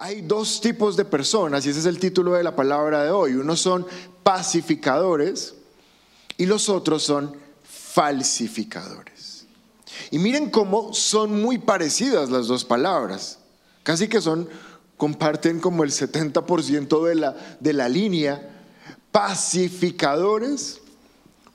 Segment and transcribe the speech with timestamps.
[0.00, 3.34] Hay dos tipos de personas, y ese es el título de la palabra de hoy.
[3.34, 3.86] Unos son
[4.22, 5.54] pacificadores
[6.38, 9.07] y los otros son falsificadores.
[10.10, 13.38] Y miren cómo son muy parecidas las dos palabras.
[13.82, 14.48] Casi que son,
[14.96, 18.50] comparten como el 70% de la, de la línea.
[19.10, 20.80] Pacificadores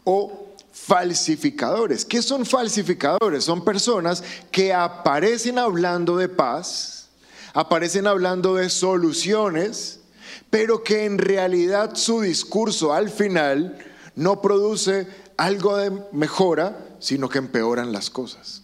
[0.04, 0.44] o
[0.74, 2.04] falsificadores.
[2.04, 3.44] ¿Qué son falsificadores?
[3.44, 7.10] Son personas que aparecen hablando de paz,
[7.54, 10.00] aparecen hablando de soluciones,
[10.50, 13.78] pero que en realidad su discurso al final
[14.16, 18.64] no produce algo de mejora, sino que empeoran las cosas.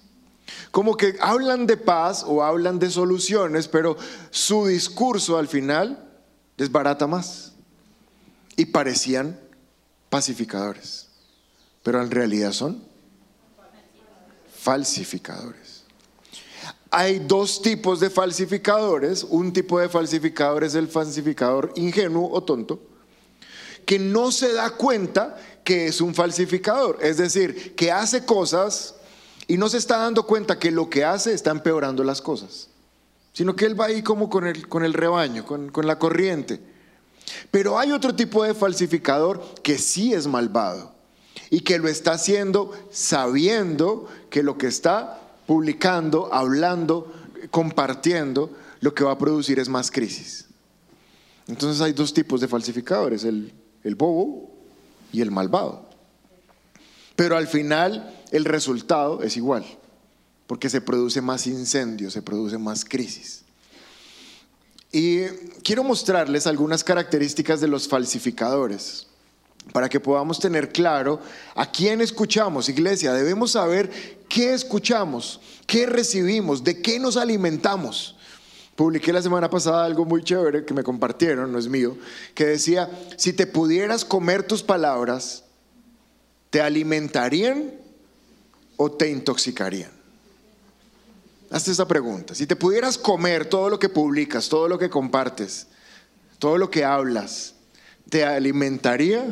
[0.71, 3.97] Como que hablan de paz o hablan de soluciones, pero
[4.29, 6.07] su discurso al final
[6.57, 7.53] desbarata más.
[8.55, 9.39] Y parecían
[10.09, 11.07] pacificadores,
[11.81, 12.83] pero en realidad son
[14.59, 15.83] falsificadores.
[16.91, 19.23] Hay dos tipos de falsificadores.
[19.23, 22.79] Un tipo de falsificador es el falsificador ingenuo o tonto,
[23.85, 25.37] que no se da cuenta
[25.69, 26.97] que es un falsificador.
[26.99, 28.95] Es decir, que hace cosas
[29.45, 32.69] y no se está dando cuenta que lo que hace está empeorando las cosas.
[33.33, 36.59] Sino que él va ahí como con el, con el rebaño, con, con la corriente.
[37.51, 40.95] Pero hay otro tipo de falsificador que sí es malvado
[41.51, 47.13] y que lo está haciendo sabiendo que lo que está publicando, hablando,
[47.51, 50.47] compartiendo, lo que va a producir es más crisis.
[51.47, 53.53] Entonces hay dos tipos de falsificadores, el,
[53.83, 54.57] el bobo
[55.11, 55.89] y el malvado.
[57.15, 59.65] Pero al final el resultado es igual,
[60.47, 63.43] porque se produce más incendio, se produce más crisis.
[64.91, 65.25] Y
[65.63, 69.07] quiero mostrarles algunas características de los falsificadores
[69.71, 71.19] para que podamos tener claro
[71.55, 72.69] a quién escuchamos.
[72.69, 78.15] Iglesia, debemos saber qué escuchamos, qué recibimos, de qué nos alimentamos.
[78.79, 81.97] Publiqué la semana pasada algo muy chévere que me compartieron, no es mío,
[82.33, 85.43] que decía, si te pudieras comer tus palabras,
[86.49, 87.73] ¿te alimentarían
[88.77, 89.91] o te intoxicarían?
[91.51, 92.33] Hazte esa pregunta.
[92.33, 95.67] Si te pudieras comer todo lo que publicas, todo lo que compartes,
[96.37, 97.55] todo lo que hablas,
[98.09, 99.25] ¿te alimentaría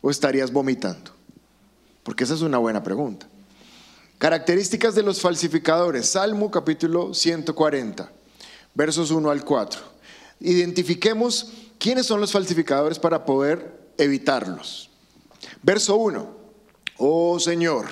[0.00, 1.10] o estarías vomitando?
[2.04, 3.26] Porque esa es una buena pregunta.
[4.18, 6.08] Características de los falsificadores.
[6.10, 8.12] Salmo capítulo 140,
[8.76, 9.80] versos 1 al 4.
[10.40, 14.90] Identifiquemos quiénes son los falsificadores para poder evitarlos.
[15.62, 16.36] Verso 1.
[16.98, 17.86] Oh Señor,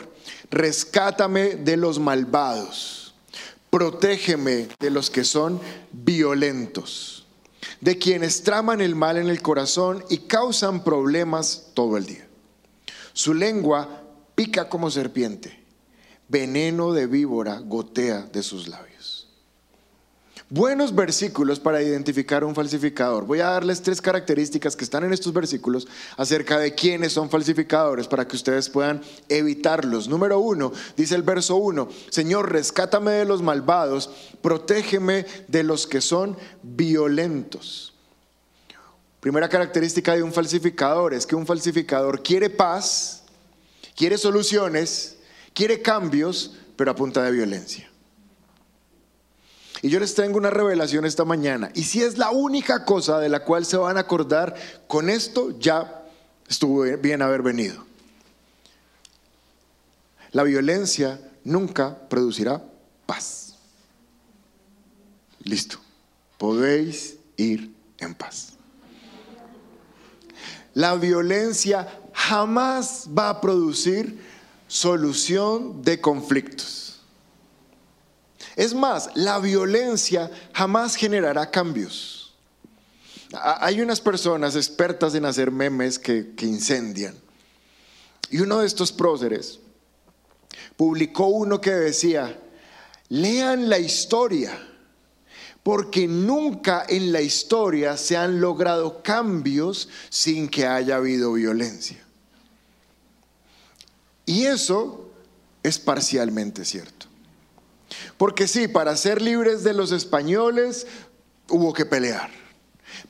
[0.50, 3.15] rescátame de los malvados,
[3.71, 5.61] protégeme de los que son
[5.93, 7.27] violentos,
[7.81, 12.27] de quienes traman el mal en el corazón y causan problemas todo el día.
[13.12, 14.03] Su lengua
[14.34, 15.65] pica como serpiente,
[16.28, 18.94] veneno de víbora gotea de sus labios.
[20.50, 23.25] Buenos versículos para identificar un falsificador.
[23.25, 25.88] Voy a darles tres características que están en estos versículos
[26.19, 29.00] acerca de quiénes son falsificadores para que ustedes puedan
[29.31, 30.06] evitarlos.
[30.06, 34.10] Número uno, dice el verso uno, Señor, rescátame de los malvados,
[34.43, 37.94] protégeme de los que son violentos.
[39.21, 43.22] Primera característica de un falsificador es que un falsificador quiere paz,
[43.97, 45.16] quiere soluciones,
[45.54, 47.94] quiere cambios, pero a punta de violencia.
[49.84, 51.71] Y yo les tengo una revelación esta mañana.
[51.75, 54.55] Y si es la única cosa de la cual se van a acordar,
[54.87, 56.06] con esto ya
[56.49, 57.84] estuvo bien haber venido.
[60.33, 62.65] La violencia nunca producirá
[63.05, 63.56] paz.
[65.41, 65.77] Listo.
[66.39, 68.55] Podéis ir en paz.
[70.72, 74.19] La violencia jamás va a producir
[74.66, 76.94] solución de conflictos.
[78.56, 82.34] Es más, la violencia jamás generará cambios.
[83.60, 87.15] Hay unas personas expertas en hacer memes que incendian.
[88.30, 89.59] Y uno de estos próceres
[90.77, 92.41] publicó uno que decía,
[93.09, 94.57] lean la historia,
[95.62, 102.03] porque nunca en la historia se han logrado cambios sin que haya habido violencia.
[104.27, 105.10] Y eso
[105.62, 107.07] es parcialmente cierto.
[108.17, 110.87] Porque sí, para ser libres de los españoles
[111.49, 112.31] hubo que pelear.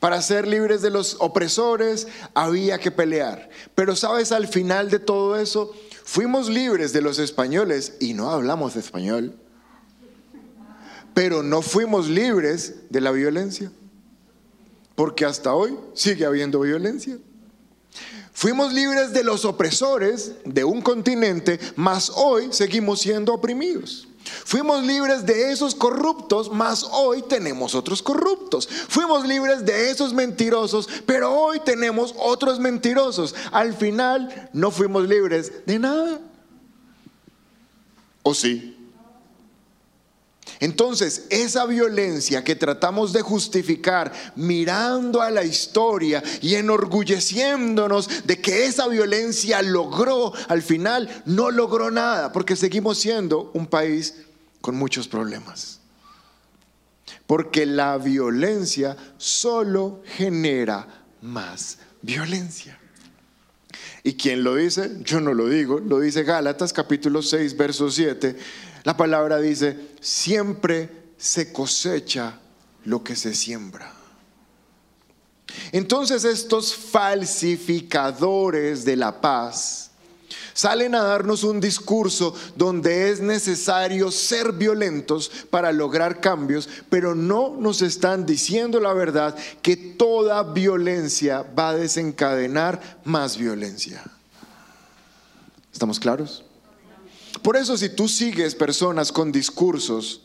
[0.00, 3.48] Para ser libres de los opresores había que pelear.
[3.74, 5.72] Pero sabes, al final de todo eso,
[6.04, 9.38] fuimos libres de los españoles y no hablamos español.
[11.14, 13.70] pero no fuimos libres de la violencia,
[14.96, 17.16] porque hasta hoy sigue habiendo violencia.
[18.32, 24.08] Fuimos libres de los opresores de un continente, mas hoy seguimos siendo oprimidos.
[24.24, 28.68] Fuimos libres de esos corruptos, mas hoy tenemos otros corruptos.
[28.88, 33.34] Fuimos libres de esos mentirosos, pero hoy tenemos otros mentirosos.
[33.52, 36.20] Al final no fuimos libres de nada.
[38.22, 38.73] ¿O sí?
[40.64, 48.64] Entonces, esa violencia que tratamos de justificar mirando a la historia y enorgulleciéndonos de que
[48.64, 54.22] esa violencia logró, al final no logró nada, porque seguimos siendo un país
[54.62, 55.80] con muchos problemas.
[57.26, 62.78] Porque la violencia solo genera más violencia.
[64.02, 64.96] ¿Y quién lo dice?
[65.02, 68.36] Yo no lo digo, lo dice Gálatas capítulo 6, verso 7
[68.84, 72.38] la palabra dice, siempre se cosecha
[72.84, 73.92] lo que se siembra.
[75.72, 79.90] Entonces estos falsificadores de la paz
[80.52, 87.56] salen a darnos un discurso donde es necesario ser violentos para lograr cambios, pero no
[87.58, 94.04] nos están diciendo la verdad que toda violencia va a desencadenar más violencia.
[95.72, 96.44] ¿Estamos claros?
[97.44, 100.22] Por eso si tú sigues personas con discursos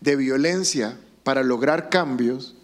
[0.00, 2.54] de violencia para lograr cambios,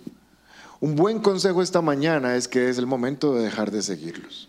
[0.81, 4.49] un buen consejo esta mañana es que es el momento de dejar de seguirlos.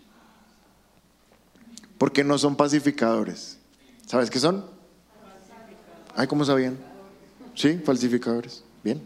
[1.98, 3.58] Porque no son pacificadores.
[4.06, 4.64] ¿Sabes qué son?
[6.16, 6.78] Ay, ¿cómo sabían?
[7.56, 8.64] Sí, falsificadores.
[8.86, 9.02] Bien.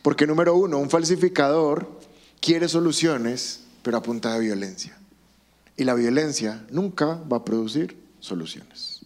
[0.00, 2.00] Porque número uno, un falsificador
[2.40, 4.96] quiere soluciones, pero a punta de violencia.
[5.76, 9.00] Y la violencia nunca va a producir soluciones.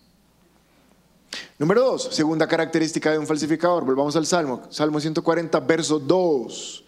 [1.58, 3.84] Número dos, segunda característica de un falsificador.
[3.84, 6.84] Volvamos al Salmo, Salmo 140, verso 2.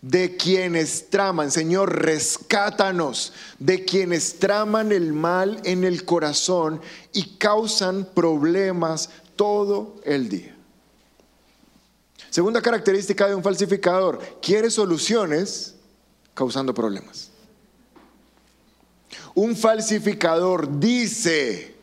[0.00, 6.80] De quienes traman, Señor, rescátanos, de quienes traman el mal en el corazón
[7.12, 10.54] y causan problemas todo el día.
[12.30, 15.74] Segunda característica de un falsificador, quiere soluciones
[16.34, 17.27] causando problemas.
[19.38, 21.76] Un falsificador dice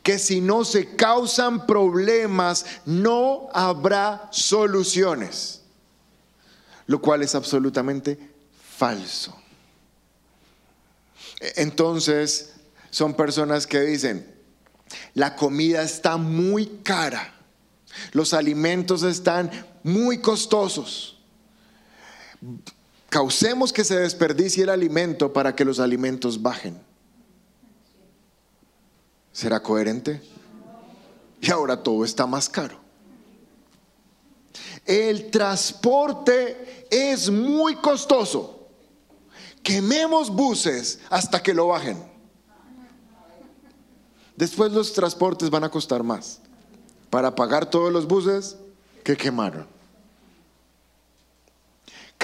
[0.00, 5.62] que si no se causan problemas, no habrá soluciones,
[6.86, 8.16] lo cual es absolutamente
[8.76, 9.36] falso.
[11.56, 12.52] Entonces,
[12.90, 14.32] son personas que dicen,
[15.14, 17.34] la comida está muy cara,
[18.12, 19.50] los alimentos están
[19.82, 21.18] muy costosos.
[23.14, 26.76] Causemos que se desperdicie el alimento para que los alimentos bajen.
[29.32, 30.20] ¿Será coherente?
[31.40, 32.76] Y ahora todo está más caro.
[34.84, 38.66] El transporte es muy costoso.
[39.62, 42.02] Quememos buses hasta que lo bajen.
[44.34, 46.40] Después los transportes van a costar más
[47.10, 48.56] para pagar todos los buses
[49.04, 49.73] que quemaron.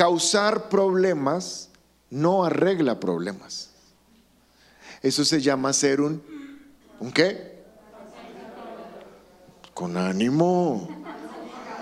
[0.01, 1.69] Causar problemas
[2.09, 3.69] no arregla problemas.
[5.03, 6.23] Eso se llama ser un,
[6.99, 7.63] ¿un qué?
[9.75, 10.89] Con ánimo.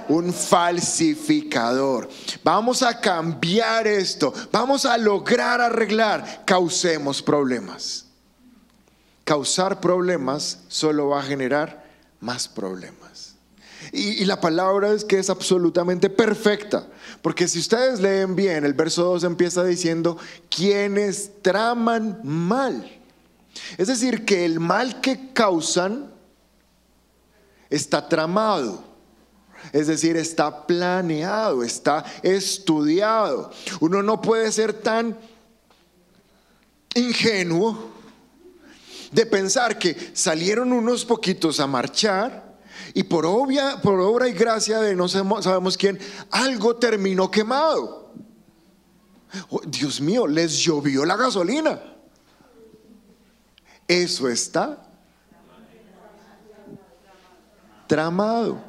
[0.08, 2.08] Un falsificador.
[2.42, 4.34] Vamos a cambiar esto.
[4.50, 6.42] Vamos a lograr arreglar.
[6.44, 8.06] Causemos problemas.
[9.22, 11.84] Causar problemas solo va a generar
[12.18, 13.27] más problemas.
[13.92, 16.86] Y, la palabra es que es absolutamente perfecta.
[17.22, 20.18] Porque si ustedes leen bien, el verso 2 empieza diciendo,
[20.50, 22.90] quienes traman mal.
[23.76, 26.12] Es decir, que el mal que causan
[27.70, 28.84] está tramado.
[29.72, 33.50] Es decir, está planeado, está estudiado.
[33.80, 35.16] Uno no puede ser tan
[36.94, 37.92] ingenuo
[39.10, 42.47] de pensar que salieron unos poquitos a marchar
[42.94, 45.98] y por, obvia, por obra y gracia de no sabemos quién,
[46.30, 48.12] algo terminó quemado.
[49.50, 51.80] Oh, Dios mío, les llovió la gasolina.
[53.86, 54.84] Eso está
[57.86, 58.62] tramado.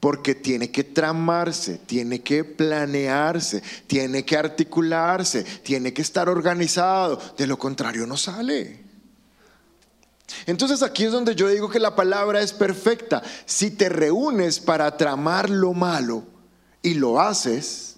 [0.00, 7.20] Porque tiene que tramarse, tiene que planearse, tiene que articularse, tiene que estar organizado.
[7.36, 8.91] De lo contrario no sale.
[10.46, 13.22] Entonces aquí es donde yo digo que la palabra es perfecta.
[13.46, 16.24] Si te reúnes para tramar lo malo
[16.82, 17.92] y lo haces,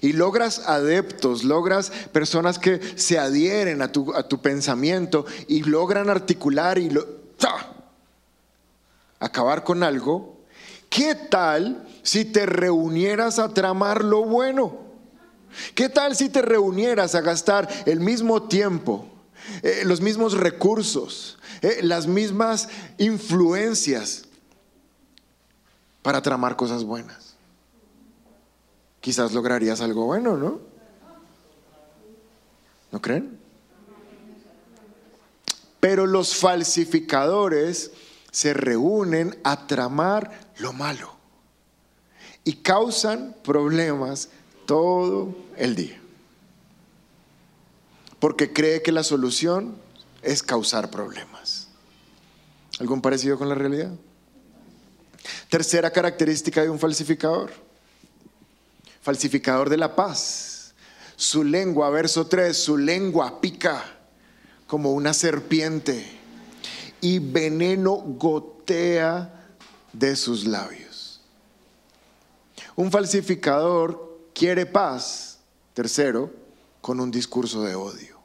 [0.00, 6.10] y logras adeptos, logras personas que se adhieren a tu, a tu pensamiento y logran
[6.10, 7.06] articular y lo...
[9.18, 10.40] acabar con algo,
[10.88, 14.90] ¿qué tal si te reunieras a tramar lo bueno?
[15.74, 19.09] ¿Qué tal si te reunieras a gastar el mismo tiempo,
[19.62, 22.68] eh, los mismos recursos, eh, las mismas
[22.98, 24.24] influencias
[26.02, 27.34] para tramar cosas buenas?
[29.00, 30.60] Quizás lograrías algo bueno, ¿no?
[32.92, 33.38] ¿No creen?
[35.80, 37.92] Pero los falsificadores
[38.30, 41.14] se reúnen a tramar lo malo
[42.44, 44.28] y causan problemas
[44.66, 46.00] todo el día.
[48.20, 49.76] Porque cree que la solución
[50.22, 51.68] es causar problemas.
[52.78, 53.90] ¿Algún parecido con la realidad?
[55.48, 57.50] Tercera característica de un falsificador.
[59.02, 60.74] Falsificador de la paz.
[61.16, 63.84] Su lengua, verso 3, su lengua pica
[64.66, 66.06] como una serpiente
[67.00, 69.50] y veneno gotea
[69.92, 71.20] de sus labios.
[72.76, 75.38] Un falsificador quiere paz,
[75.74, 76.32] tercero,
[76.80, 78.18] con un discurso de odio.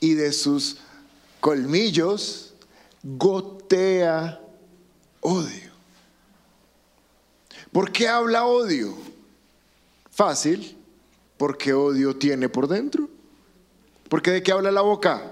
[0.00, 0.78] Y de sus
[1.40, 2.54] colmillos
[3.02, 4.40] gotea
[5.20, 5.70] odio.
[7.72, 8.94] ¿Por qué habla odio?
[10.10, 10.76] Fácil,
[11.36, 13.08] porque odio tiene por dentro.
[14.08, 15.22] Porque de qué habla la boca?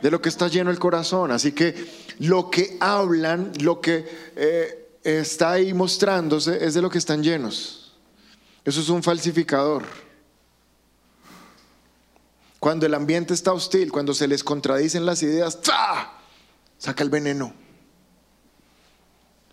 [0.00, 1.30] De lo que está lleno el corazón.
[1.30, 1.74] Así que
[2.20, 7.79] lo que hablan, lo que eh, está ahí mostrándose es de lo que están llenos.
[8.64, 9.84] Eso es un falsificador.
[12.58, 16.12] Cuando el ambiente está hostil, cuando se les contradicen las ideas, ¡za!
[16.76, 17.54] saca el veneno.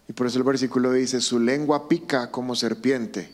[0.10, 3.34] Y por eso el versículo dice, su lengua pica como serpiente,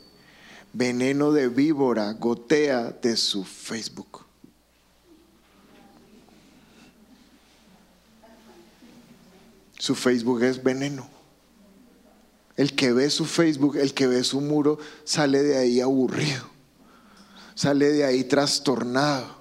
[0.73, 4.25] veneno de víbora gotea de su Facebook.
[9.77, 11.09] Su Facebook es veneno.
[12.55, 16.43] El que ve su Facebook, el que ve su muro, sale de ahí aburrido,
[17.55, 19.37] sale de ahí trastornado,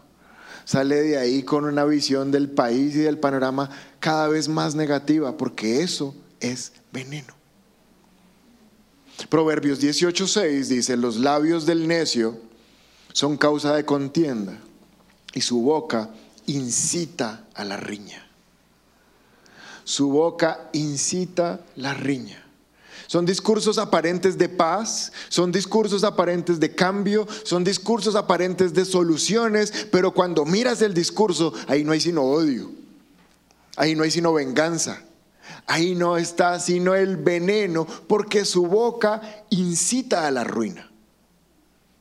[0.65, 5.37] sale de ahí con una visión del país y del panorama cada vez más negativa,
[5.37, 7.35] porque eso es veneno.
[9.29, 12.39] Proverbios 18:6 dice, los labios del necio
[13.13, 14.59] son causa de contienda
[15.35, 16.11] y su boca
[16.47, 18.27] incita a la riña.
[19.85, 22.42] Su boca incita la riña.
[23.07, 29.87] Son discursos aparentes de paz, son discursos aparentes de cambio, son discursos aparentes de soluciones,
[29.91, 32.71] pero cuando miras el discurso, ahí no hay sino odio,
[33.77, 35.03] ahí no hay sino venganza,
[35.67, 40.91] ahí no está sino el veneno, porque su boca incita a la ruina.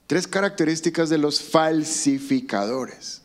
[0.08, 3.21] Tres características de los falsificadores.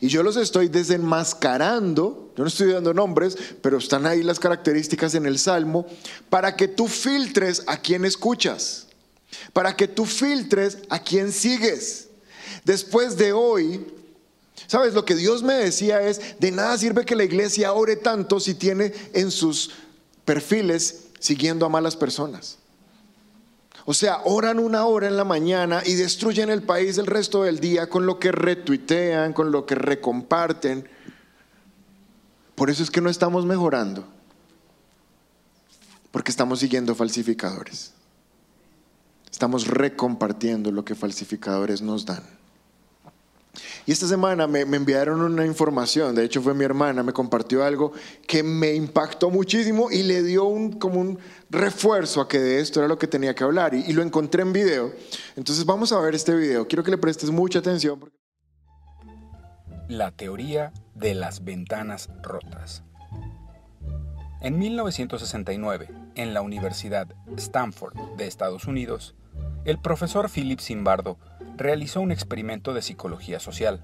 [0.00, 5.14] Y yo los estoy desenmascarando, yo no estoy dando nombres, pero están ahí las características
[5.14, 5.86] en el Salmo,
[6.30, 8.86] para que tú filtres a quien escuchas,
[9.52, 12.08] para que tú filtres a quien sigues.
[12.64, 13.86] Después de hoy,
[14.66, 14.94] ¿sabes?
[14.94, 18.54] Lo que Dios me decía es, de nada sirve que la iglesia ore tanto si
[18.54, 19.70] tiene en sus
[20.24, 22.58] perfiles siguiendo a malas personas.
[23.86, 27.60] O sea, oran una hora en la mañana y destruyen el país el resto del
[27.60, 30.88] día con lo que retuitean, con lo que recomparten.
[32.54, 34.06] Por eso es que no estamos mejorando.
[36.10, 37.92] Porque estamos siguiendo falsificadores.
[39.30, 42.22] Estamos recompartiendo lo que falsificadores nos dan.
[43.86, 47.92] Y esta semana me, enviaron una información, de hecho fue mi hermana, me compartió algo
[48.26, 51.18] que me impactó muchísimo y le dio un, como un
[51.50, 54.52] refuerzo a que de esto era lo que tenía que hablar y, lo encontré en
[54.52, 54.92] video.
[55.36, 58.10] Entonces vamos a ver este video, quiero que le prestes mucha atención.
[59.88, 62.82] La teoría de las ventanas rotas.
[64.40, 69.14] En 1969, en la Universidad Stanford de Estados Unidos,
[69.64, 71.18] el profesor Philip Zimbardo
[71.56, 73.82] realizó un experimento de psicología social.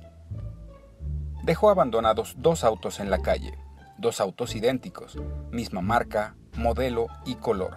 [1.43, 3.57] Dejó abandonados dos autos en la calle,
[3.99, 5.19] dos autos idénticos,
[5.51, 7.77] misma marca, modelo y color.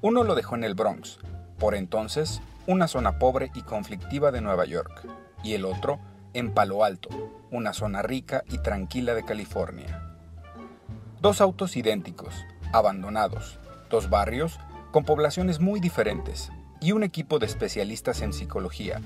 [0.00, 1.18] Uno lo dejó en el Bronx,
[1.58, 5.06] por entonces una zona pobre y conflictiva de Nueva York,
[5.42, 5.98] y el otro
[6.34, 7.08] en Palo Alto,
[7.50, 10.16] una zona rica y tranquila de California.
[11.20, 12.34] Dos autos idénticos,
[12.72, 13.58] abandonados,
[13.90, 14.58] dos barrios
[14.90, 16.50] con poblaciones muy diferentes,
[16.82, 19.00] y un equipo de especialistas en psicología,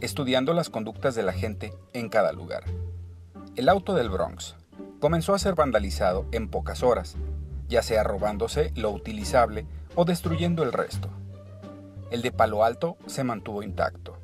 [0.00, 2.64] estudiando las conductas de la gente en cada lugar.
[3.56, 4.56] El auto del Bronx
[5.00, 7.16] comenzó a ser vandalizado en pocas horas,
[7.68, 11.10] ya sea robándose lo utilizable o destruyendo el resto.
[12.10, 14.16] El de Palo Alto se mantuvo intacto.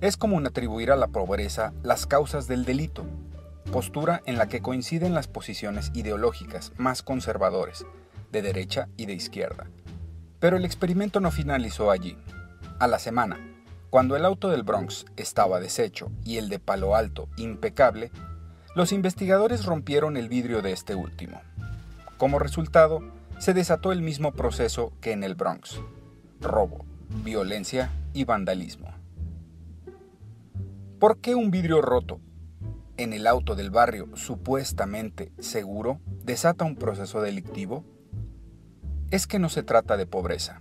[0.00, 3.04] Es común atribuir a la pobreza las causas del delito.
[3.72, 7.84] postura en la que coinciden las posiciones ideológicas más conservadores,
[8.30, 9.66] de derecha y de izquierda.
[10.40, 12.16] Pero el experimento no finalizó allí.
[12.78, 13.38] A la semana,
[13.90, 18.10] cuando el auto del Bronx estaba deshecho y el de Palo Alto impecable,
[18.74, 21.40] los investigadores rompieron el vidrio de este último.
[22.18, 23.02] Como resultado,
[23.38, 25.80] se desató el mismo proceso que en el Bronx.
[26.40, 26.84] Robo,
[27.24, 28.90] violencia y vandalismo.
[30.98, 32.20] ¿Por qué un vidrio roto
[32.96, 37.84] en el auto del barrio supuestamente seguro desata un proceso delictivo?
[39.12, 40.60] Es que no se trata de pobreza.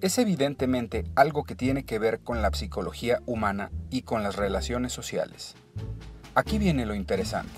[0.00, 4.94] Es evidentemente algo que tiene que ver con la psicología humana y con las relaciones
[4.94, 5.54] sociales.
[6.34, 7.52] Aquí viene lo interesante.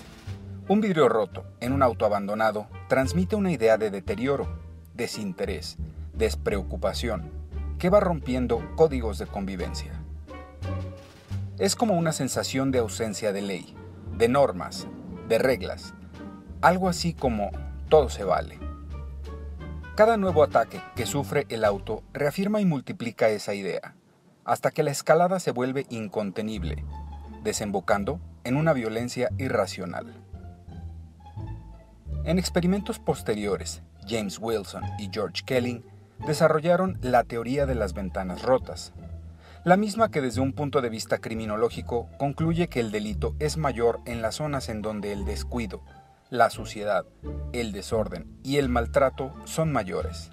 [0.67, 4.59] Un vidrio roto en un auto abandonado transmite una idea de deterioro,
[4.95, 5.77] desinterés,
[6.13, 7.31] despreocupación,
[7.79, 9.93] que va rompiendo códigos de convivencia.
[11.57, 13.75] Es como una sensación de ausencia de ley,
[14.17, 14.87] de normas,
[15.29, 15.93] de reglas,
[16.59, 17.51] algo así como
[17.87, 18.66] todo se vale.
[19.97, 23.95] Cada nuevo ataque que sufre el auto reafirma y multiplica esa idea,
[24.45, 26.85] hasta que la escalada se vuelve incontenible,
[27.41, 30.13] desembocando en una violencia irracional.
[32.25, 35.83] En experimentos posteriores, James Wilson y George Kelling
[36.27, 38.93] desarrollaron la teoría de las ventanas rotas,
[39.63, 44.01] la misma que desde un punto de vista criminológico concluye que el delito es mayor
[44.05, 45.81] en las zonas en donde el descuido,
[46.29, 47.05] la suciedad,
[47.53, 50.31] el desorden y el maltrato son mayores.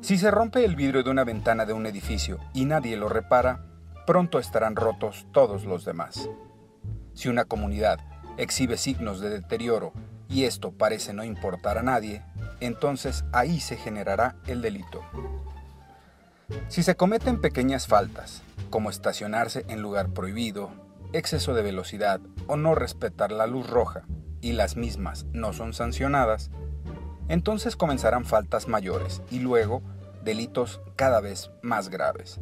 [0.00, 3.66] Si se rompe el vidrio de una ventana de un edificio y nadie lo repara,
[4.06, 6.30] pronto estarán rotos todos los demás.
[7.12, 7.98] Si una comunidad
[8.38, 9.92] exhibe signos de deterioro
[10.28, 12.22] y esto parece no importar a nadie,
[12.60, 15.02] entonces ahí se generará el delito.
[16.68, 20.70] Si se cometen pequeñas faltas, como estacionarse en lugar prohibido,
[21.12, 24.04] exceso de velocidad o no respetar la luz roja,
[24.40, 26.50] y las mismas no son sancionadas,
[27.28, 29.82] entonces comenzarán faltas mayores y luego
[30.22, 32.38] delitos cada vez más graves.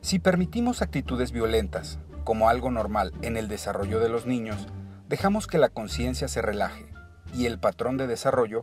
[0.00, 4.66] Si permitimos actitudes violentas como algo normal en el desarrollo de los niños,
[5.08, 6.86] dejamos que la conciencia se relaje
[7.34, 8.62] y el patrón de desarrollo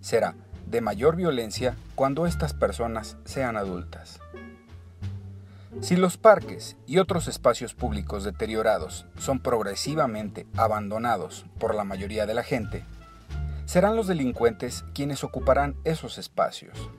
[0.00, 0.36] será
[0.66, 4.20] de mayor violencia cuando estas personas sean adultas.
[5.80, 12.34] Si los parques y otros espacios públicos deteriorados son progresivamente abandonados por la mayoría de
[12.34, 12.84] la gente,
[13.66, 16.90] serán los delincuentes quienes ocuparán esos espacios.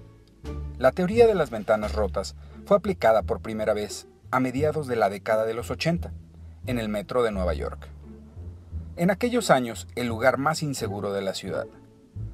[0.78, 2.36] La teoría de las ventanas rotas
[2.66, 6.14] fue aplicada por primera vez a mediados de la década de los 80
[6.68, 7.90] en el metro de Nueva York.
[8.96, 11.68] En aquellos años, el lugar más inseguro de la ciudad.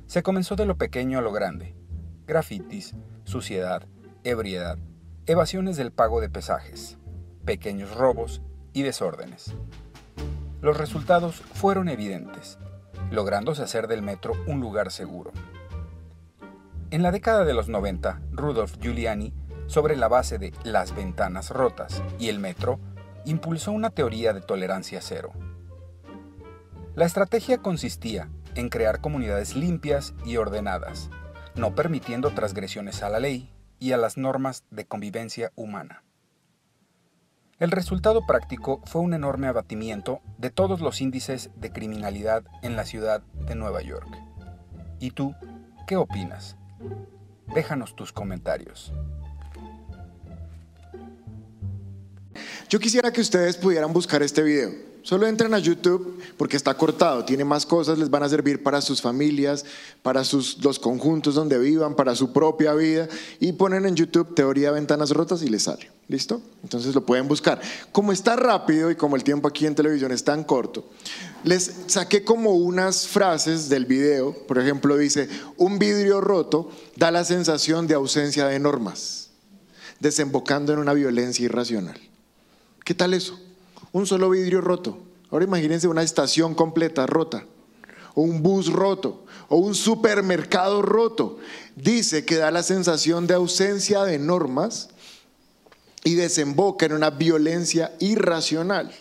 [0.08, 1.76] Se comenzó de lo pequeño a lo grande.
[2.26, 3.88] Grafitis, suciedad,
[4.24, 4.78] ebriedad,
[5.26, 6.98] evasiones del pago de pesajes,
[7.46, 8.42] pequeños robos
[8.74, 9.56] y desórdenes.
[10.62, 12.58] Los resultados fueron evidentes,
[13.10, 15.32] lográndose hacer del metro un lugar seguro.
[16.92, 19.34] En la década de los 90, Rudolf Giuliani,
[19.68, 22.82] sobre la base de las ventanas rotas y el metro,
[23.24, 25.32] impulsó una teoría de tolerancia cero.
[26.96, 31.10] La estrategia consistía en crear comunidades limpias y ordenadas,
[31.56, 36.04] no permitiendo transgresiones a la ley y a las normas de convivencia humana.
[37.60, 42.86] El resultado práctico fue un enorme abatimiento de todos los índices de criminalidad en la
[42.86, 44.08] ciudad de Nueva York.
[45.02, 45.36] ¿Y tú
[45.86, 46.56] qué opinas?
[47.54, 48.94] Déjanos tus comentarios.
[52.70, 54.93] Yo quisiera que ustedes pudieran buscar este video.
[55.04, 58.82] Solo entren a YouTube porque está cortado, tiene más cosas, les van a servir para
[58.82, 59.66] sus familias,
[60.02, 63.10] para sus, los conjuntos donde vivan, para su propia vida
[63.42, 65.92] y ponen en YouTube teoría de ventanas rotas y les sale.
[66.08, 66.42] ¿Listo?
[66.64, 67.62] Entonces lo pueden buscar.
[67.92, 70.88] Como está rápido y como el tiempo aquí en televisión es tan corto,
[71.44, 74.34] les saqué como unas frases del video.
[74.48, 79.32] Por ejemplo, dice, un vidrio roto da la sensación de ausencia de normas,
[80.00, 82.00] desembocando en una violencia irracional.
[82.86, 83.43] ¿Qué tal eso?
[83.94, 84.98] Un solo vidrio roto.
[85.30, 87.46] Ahora imagínense una estación completa rota,
[88.16, 91.38] o un bus roto, o un supermercado roto.
[91.76, 94.90] Dice que da la sensación de ausencia de normas
[96.04, 98.94] y desemboca en una violencia irracional.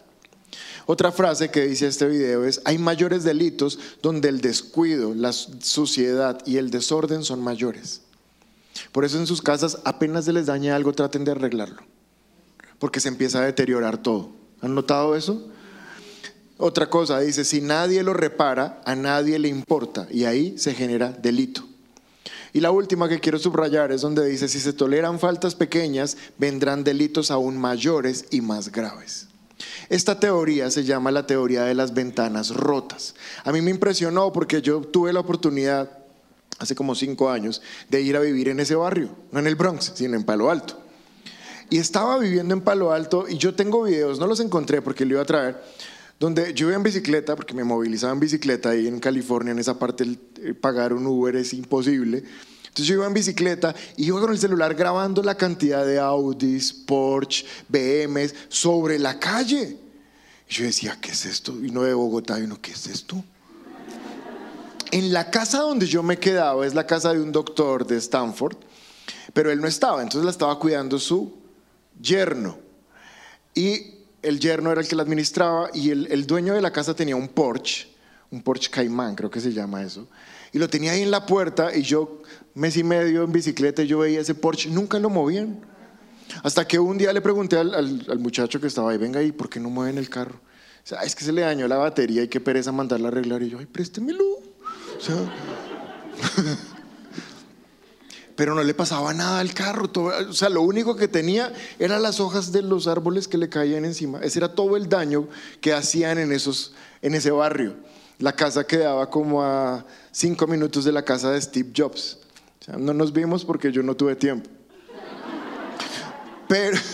[0.86, 6.40] Otra frase que dice este video es, hay mayores delitos donde el descuido, la suciedad
[6.44, 8.02] y el desorden son mayores.
[8.90, 11.82] Por eso en sus casas apenas se les dañe algo, traten de arreglarlo,
[12.78, 14.41] porque se empieza a deteriorar todo.
[14.62, 15.48] ¿Han notado eso?
[16.56, 21.10] Otra cosa dice, si nadie lo repara, a nadie le importa y ahí se genera
[21.10, 21.64] delito.
[22.52, 26.84] Y la última que quiero subrayar es donde dice, si se toleran faltas pequeñas, vendrán
[26.84, 29.26] delitos aún mayores y más graves.
[29.88, 33.14] Esta teoría se llama la teoría de las ventanas rotas.
[33.44, 35.90] A mí me impresionó porque yo tuve la oportunidad
[36.58, 39.92] hace como cinco años de ir a vivir en ese barrio, no en el Bronx,
[39.94, 40.78] sino en Palo Alto.
[41.72, 45.12] Y estaba viviendo en Palo Alto y yo tengo videos, no los encontré porque lo
[45.12, 45.58] iba a traer,
[46.20, 49.78] donde yo iba en bicicleta, porque me movilizaba en bicicleta ahí en California, en esa
[49.78, 52.24] parte el- eh, pagar un Uber es imposible.
[52.64, 56.74] Entonces yo iba en bicicleta y iba con el celular grabando la cantidad de Audis,
[56.74, 59.78] Porsche, BMs sobre la calle.
[60.50, 61.52] Y yo decía, ¿qué es esto?
[61.64, 63.24] Y no de Bogotá, y uno, ¿qué es esto?
[64.90, 68.58] En la casa donde yo me quedaba, es la casa de un doctor de Stanford,
[69.32, 71.40] pero él no estaba, entonces la estaba cuidando su
[72.02, 72.58] yerno.
[73.54, 76.94] Y el yerno era el que la administraba y el, el dueño de la casa
[76.94, 77.88] tenía un Porsche,
[78.30, 80.08] un Porsche Caimán, creo que se llama eso.
[80.52, 82.22] Y lo tenía ahí en la puerta y yo,
[82.54, 85.60] mes y medio en bicicleta, yo veía ese Porsche, nunca lo movían.
[86.42, 89.32] Hasta que un día le pregunté al, al- al muchacho que estaba ahí, venga ahí,
[89.32, 90.36] ¿por qué no mueven el carro?
[90.36, 93.42] O sea, es que se le dañó la batería y qué pereza mandarla a arreglar.
[93.42, 94.24] Y yo, ay, préstemelo.
[94.24, 95.14] O sea,
[98.36, 99.88] pero no le pasaba nada al carro.
[99.88, 103.48] todo- o sea, lo único que tenía eran las hojas de los árboles que le
[103.48, 104.20] caían encima.
[104.20, 105.28] Ese era todo el daño
[105.60, 107.74] que hacían en, esos, en ese barrio.
[108.18, 112.18] La casa quedaba como a cinco minutos de la casa de Steve Jobs.
[112.60, 114.48] O sea, no nos vimos porque yo no tuve tiempo.
[116.48, 116.78] Pero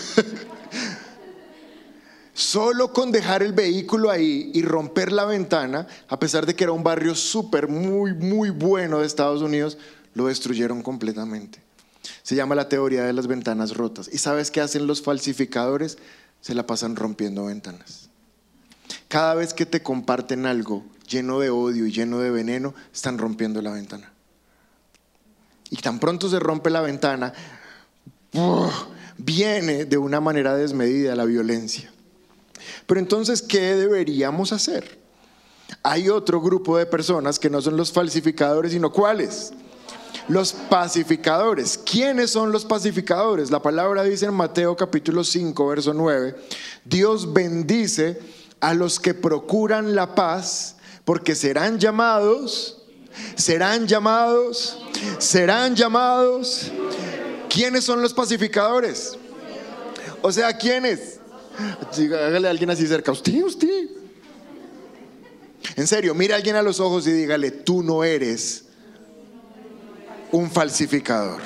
[2.33, 6.73] solo con dejar el vehículo ahí y romper la ventana, a pesar de que era
[6.73, 9.77] un barrio súper, muy, muy bueno de Estados Unidos,
[10.13, 11.61] lo destruyeron completamente.
[12.23, 14.09] Se llama la teoría de las ventanas rotas.
[14.11, 15.97] ¿Y sabes qué hacen los falsificadores?
[16.41, 18.09] Se la pasan rompiendo ventanas.
[19.07, 23.61] Cada vez que te comparten algo lleno de odio y lleno de veneno, están rompiendo
[23.61, 24.11] la ventana.
[25.69, 27.33] Y tan pronto se rompe la ventana,
[29.17, 31.91] viene de una manera desmedida la violencia.
[32.85, 34.99] Pero entonces, ¿qué deberíamos hacer?
[35.83, 39.51] Hay otro grupo de personas que no son los falsificadores, sino cuáles?
[40.29, 41.77] Los pacificadores.
[41.77, 43.49] ¿Quiénes son los pacificadores?
[43.49, 46.35] La palabra dice en Mateo capítulo 5, verso 9,
[46.85, 48.19] Dios bendice
[48.59, 52.83] a los que procuran la paz porque serán llamados,
[53.35, 54.77] serán llamados,
[55.17, 56.71] serán llamados.
[57.49, 59.17] ¿Quiénes son los pacificadores?
[60.21, 61.19] O sea, ¿quiénes?
[61.91, 63.11] Hágale a alguien así cerca.
[63.11, 63.87] Usted, usted.
[65.75, 68.68] En serio, mire a alguien a los ojos y dígale, tú no eres
[70.31, 71.41] un falsificador.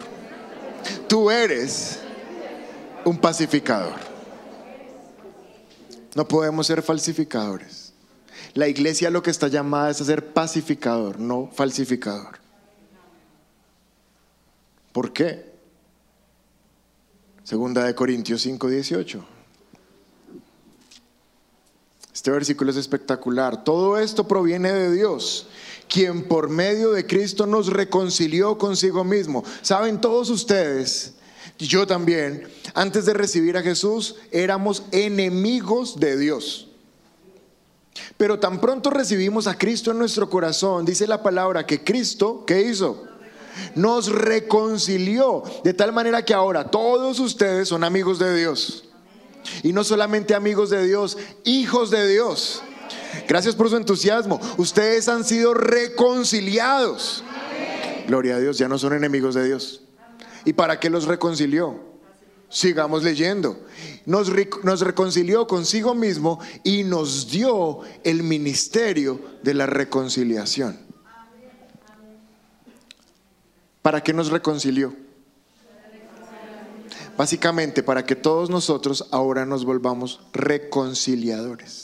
[1.08, 2.00] Tú eres
[3.06, 3.96] un pacificador.
[6.16, 7.94] No podemos ser falsificadores.
[8.54, 12.40] La iglesia lo que está llamada es a ser pacificador, no falsificador.
[14.92, 15.52] ¿Por qué?
[17.44, 19.26] Segunda de Corintios 5, 18.
[22.14, 23.64] Este versículo es espectacular.
[23.64, 25.48] Todo esto proviene de Dios,
[25.88, 29.44] quien por medio de Cristo nos reconcilió consigo mismo.
[29.62, 31.14] Saben todos ustedes,
[31.60, 36.70] yo también, antes de recibir a Jesús éramos enemigos de Dios.
[38.18, 42.62] Pero tan pronto recibimos a Cristo en nuestro corazón, dice la palabra que Cristo, ¿qué
[42.62, 43.04] hizo?
[43.76, 48.86] Nos reconcilió de tal manera que ahora todos ustedes son amigos de Dios.
[49.62, 52.64] Y no solamente amigos de Dios, hijos de Dios.
[53.28, 54.40] Gracias por su entusiasmo.
[54.58, 57.24] Ustedes han sido reconciliados.
[58.08, 59.82] Gloria a Dios, ya no son enemigos de Dios.
[60.46, 61.80] ¿Y para qué los reconcilió?
[62.50, 63.66] Sigamos leyendo.
[64.06, 70.78] Nos, reconcilió consigo mismo y nos dio el ministerio de la reconciliación.
[73.82, 74.94] ¿Para qué nos reconcilió?
[77.18, 81.83] Básicamente para que todos nosotros ahora nos volvamos reconciliadores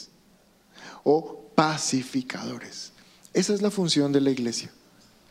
[1.04, 2.92] o pacificadores.
[3.32, 4.70] Esa es la función de la iglesia,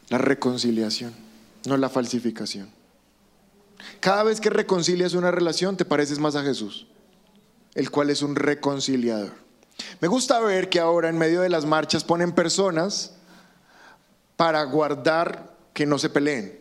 [0.09, 1.13] la reconciliación,
[1.65, 2.69] no la falsificación.
[3.99, 6.87] Cada vez que reconcilias una relación te pareces más a Jesús,
[7.75, 9.33] el cual es un reconciliador.
[10.01, 13.13] Me gusta ver que ahora en medio de las marchas ponen personas
[14.35, 16.59] para guardar que no se peleen.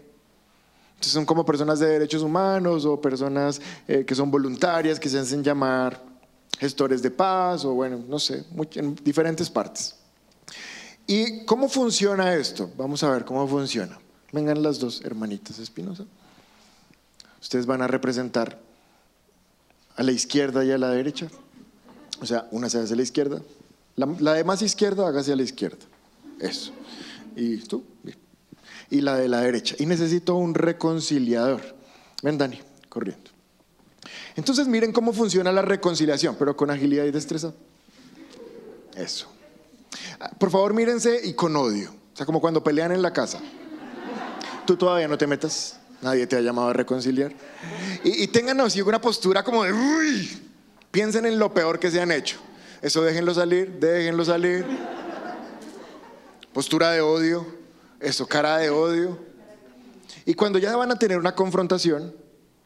[0.90, 5.18] Entonces son como personas de derechos humanos o personas eh, que son voluntarias, que se
[5.18, 6.02] hacen llamar
[6.58, 8.44] gestores de paz o bueno, no sé,
[8.74, 9.94] en diferentes partes.
[11.06, 12.70] ¿Y cómo funciona esto?
[12.76, 13.98] Vamos a ver cómo funciona.
[14.32, 16.04] Vengan las dos hermanitas Espinosa.
[17.40, 18.58] Ustedes van a representar
[19.96, 21.28] a la izquierda y a la derecha.
[22.20, 23.40] O sea, una se hace a la izquierda.
[23.96, 25.84] La, de más izquierda, hágase a la izquierda.
[26.38, 26.72] Eso.
[27.34, 27.84] Y tú.
[28.90, 29.76] Y la de la derecha.
[29.78, 31.62] Y necesito un reconciliador.
[32.22, 33.30] Ven, Dani, corriendo.
[34.38, 37.52] Entonces miren cómo funciona la reconciliación, pero con agilidad y destreza.
[38.94, 39.28] Eso.
[40.20, 41.90] Ah, Por favor, mírense y con odio.
[41.90, 43.40] O sea, como cuando pelean en la casa.
[44.64, 45.80] Tú todavía no te metas.
[46.02, 47.32] Nadie te ha llamado a reconciliar.
[48.04, 49.72] Y, y tengan así una postura como de...
[49.72, 50.40] "Uy".
[50.92, 52.38] Piensen en lo peor que se han hecho.
[52.80, 54.64] Eso déjenlo salir, déjenlo salir.
[56.52, 57.44] Postura de odio.
[57.98, 59.18] Eso, cara de odio.
[60.24, 62.14] Y cuando ya van a tener una confrontación,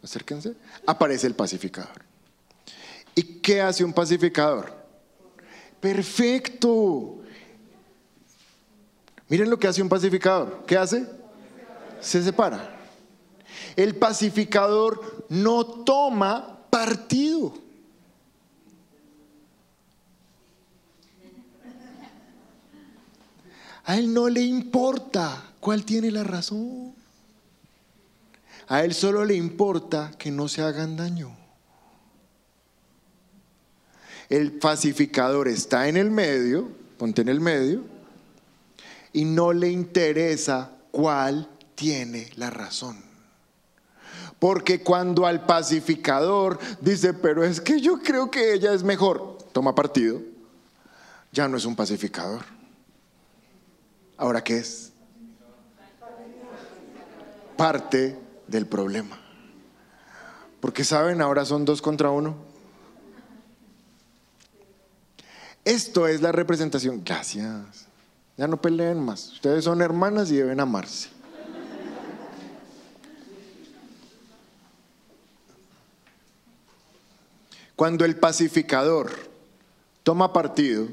[0.03, 0.55] acérquense,
[0.87, 2.05] aparece el pacificador.
[3.15, 4.73] ¿Y qué hace un pacificador?
[5.81, 7.19] Perfecto.
[9.29, 10.65] Miren lo que hace un pacificador.
[10.67, 11.07] ¿Qué hace?
[12.01, 12.79] Se separa.
[13.77, 17.55] El pacificador no toma partido.
[23.85, 27.02] A él no le importa cuál tiene la razón.
[28.73, 31.37] A él solo le importa que no se hagan daño.
[34.31, 37.85] El pacificador está en el medio, ponte en el medio,
[39.13, 42.97] y no le interesa cuál tiene la razón.
[44.39, 49.75] Porque cuando al pacificador dice, pero es que yo creo que ella es mejor, toma
[49.75, 50.23] partido,
[51.31, 52.41] ya no es un pacificador.
[54.17, 54.93] ¿Ahora qué es?
[57.55, 59.19] Parte del problema.
[60.61, 62.37] Porque saben, ahora son dos contra uno.
[65.65, 67.03] Esto es la representación.
[67.05, 67.87] Gracias.
[68.37, 69.33] Ya no peleen más.
[69.33, 71.11] Ustedes son hermanas y deben amarse.
[77.77, 79.11] Cuando el pacificador
[80.03, 80.89] toma partido,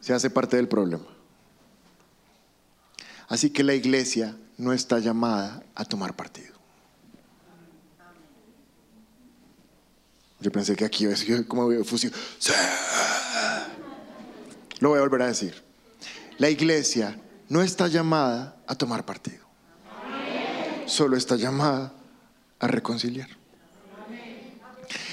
[0.00, 1.06] se hace parte del problema.
[3.28, 6.54] Así que la iglesia no está llamada a tomar partido.
[10.40, 12.12] Yo pensé que aquí decir como fusión.
[12.38, 12.52] ¡Sí!
[14.80, 15.62] Lo voy a volver a decir.
[16.38, 19.44] La iglesia no está llamada a tomar partido.
[20.86, 21.94] Solo está llamada
[22.58, 23.28] a reconciliar.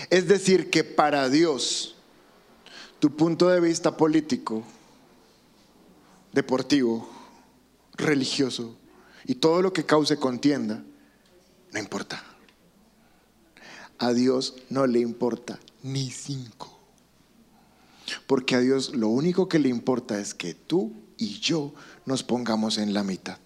[0.09, 1.95] Es decir, que para Dios,
[2.99, 4.63] tu punto de vista político,
[6.33, 7.09] deportivo,
[7.95, 8.80] religioso
[9.25, 10.83] y todo lo que cause contienda,
[11.71, 12.23] no importa.
[13.97, 16.79] A Dios no le importa ni cinco.
[18.27, 21.73] Porque a Dios lo único que le importa es que tú y yo
[22.05, 23.37] nos pongamos en la mitad.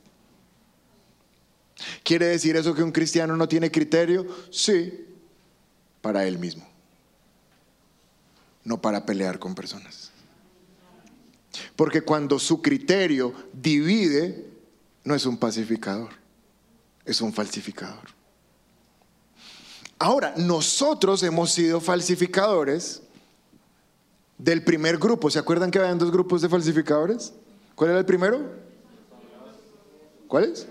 [2.03, 4.25] ¿Quiere decir eso que un cristiano no tiene criterio?
[4.49, 5.05] Sí,
[6.01, 6.65] para él mismo.
[8.63, 10.11] No para pelear con personas.
[11.75, 14.54] Porque cuando su criterio divide,
[15.05, 16.09] no es un pacificador,
[17.05, 18.09] es un falsificador.
[19.97, 23.01] Ahora, nosotros hemos sido falsificadores
[24.37, 25.29] del primer grupo.
[25.29, 27.33] ¿Se acuerdan que habían dos grupos de falsificadores?
[27.75, 28.41] ¿Cuál era el primero?
[30.27, 30.67] ¿Cuáles?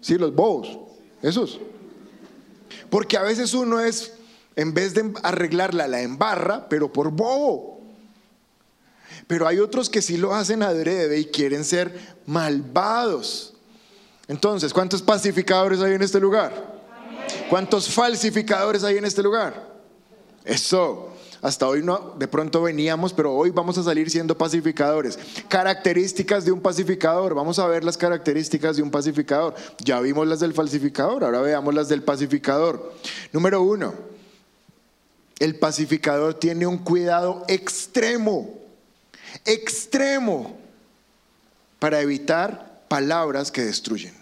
[0.00, 0.78] Sí, los bobos.
[1.22, 1.58] Esos.
[2.90, 4.12] Porque a veces uno es,
[4.54, 7.80] en vez de arreglarla, la embarra, pero por bobo.
[9.26, 13.54] Pero hay otros que sí lo hacen adrede y quieren ser malvados.
[14.28, 16.74] Entonces, ¿cuántos pacificadores hay en este lugar?
[17.48, 19.72] ¿Cuántos falsificadores hay en este lugar?
[20.44, 21.10] Eso.
[21.44, 25.18] Hasta hoy no, de pronto veníamos, pero hoy vamos a salir siendo pacificadores.
[25.46, 27.34] Características de un pacificador.
[27.34, 29.54] Vamos a ver las características de un pacificador.
[29.84, 32.94] Ya vimos las del falsificador, ahora veamos las del pacificador.
[33.30, 33.92] Número uno,
[35.38, 38.48] el pacificador tiene un cuidado extremo,
[39.44, 40.58] extremo,
[41.78, 44.14] para evitar palabras que destruyen.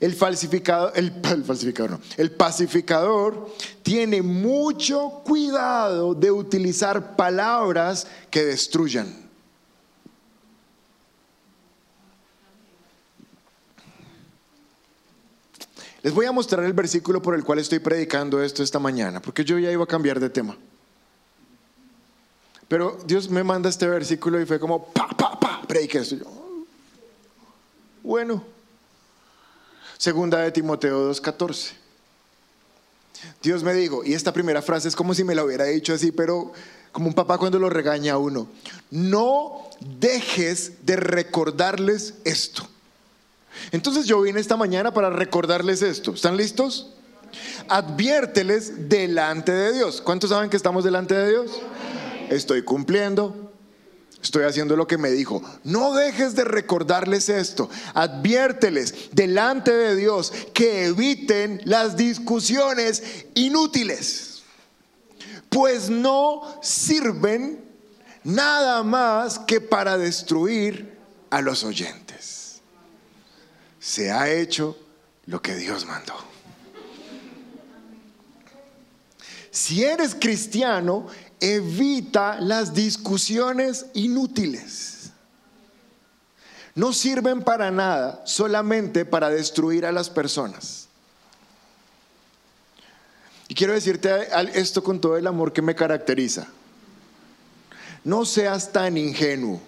[0.00, 9.24] El falsificador, el, falsificador no, el pacificador tiene mucho cuidado de utilizar palabras que destruyan.
[16.02, 19.42] Les voy a mostrar el versículo por el cual estoy predicando esto esta mañana, porque
[19.42, 20.54] yo ya iba a cambiar de tema.
[22.74, 26.16] Pero Dios me manda este versículo y fue como, pa, pa, pa, predique esto.
[26.16, 26.66] Y yo, "Oh,
[28.02, 28.42] bueno,
[29.96, 31.70] Segunda de Timoteo 2.14.
[33.40, 36.10] Dios me dijo, y esta primera frase es como si me la hubiera dicho así,
[36.10, 36.52] pero
[36.90, 38.48] como un papá cuando lo regaña a uno,
[38.90, 42.66] no dejes de recordarles esto.
[43.70, 46.14] Entonces yo vine esta mañana para recordarles esto.
[46.14, 46.90] ¿Están listos?
[47.68, 50.00] Adviérteles delante de Dios.
[50.00, 51.62] ¿Cuántos saben que estamos delante de Dios?
[52.30, 53.52] Estoy cumpliendo.
[54.22, 55.42] Estoy haciendo lo que me dijo.
[55.64, 57.68] No dejes de recordarles esto.
[57.92, 63.02] Adviérteles delante de Dios que eviten las discusiones
[63.34, 64.42] inútiles.
[65.50, 67.62] Pues no sirven
[68.24, 70.96] nada más que para destruir
[71.28, 72.62] a los oyentes.
[73.78, 74.78] Se ha hecho
[75.26, 76.14] lo que Dios mandó.
[79.50, 81.06] Si eres cristiano,
[81.40, 85.10] evita las discusiones inútiles.
[86.74, 90.88] No sirven para nada, solamente para destruir a las personas.
[93.48, 96.48] Y quiero decirte esto con todo el amor que me caracteriza.
[98.02, 99.60] No seas tan ingenuo.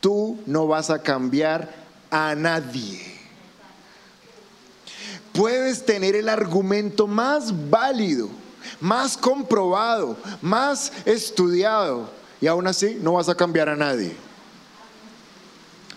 [0.00, 1.72] Tú no vas a cambiar
[2.10, 3.00] a nadie.
[5.32, 8.28] Puedes tener el argumento más válido,
[8.80, 14.14] más comprobado, más estudiado y aún así no vas a cambiar a nadie.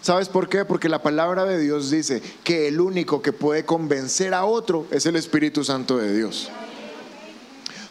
[0.02, 0.64] ¿Sabes por qué?
[0.64, 5.06] Porque la palabra de Dios dice que el único que puede convencer a otro es
[5.06, 6.50] el Espíritu Santo de Dios.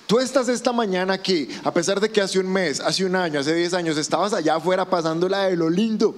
[0.06, 3.40] Tú estás esta mañana aquí, a pesar de que hace un mes, hace un año,
[3.40, 6.14] hace 10 años estabas allá afuera pasándola de lo lindo.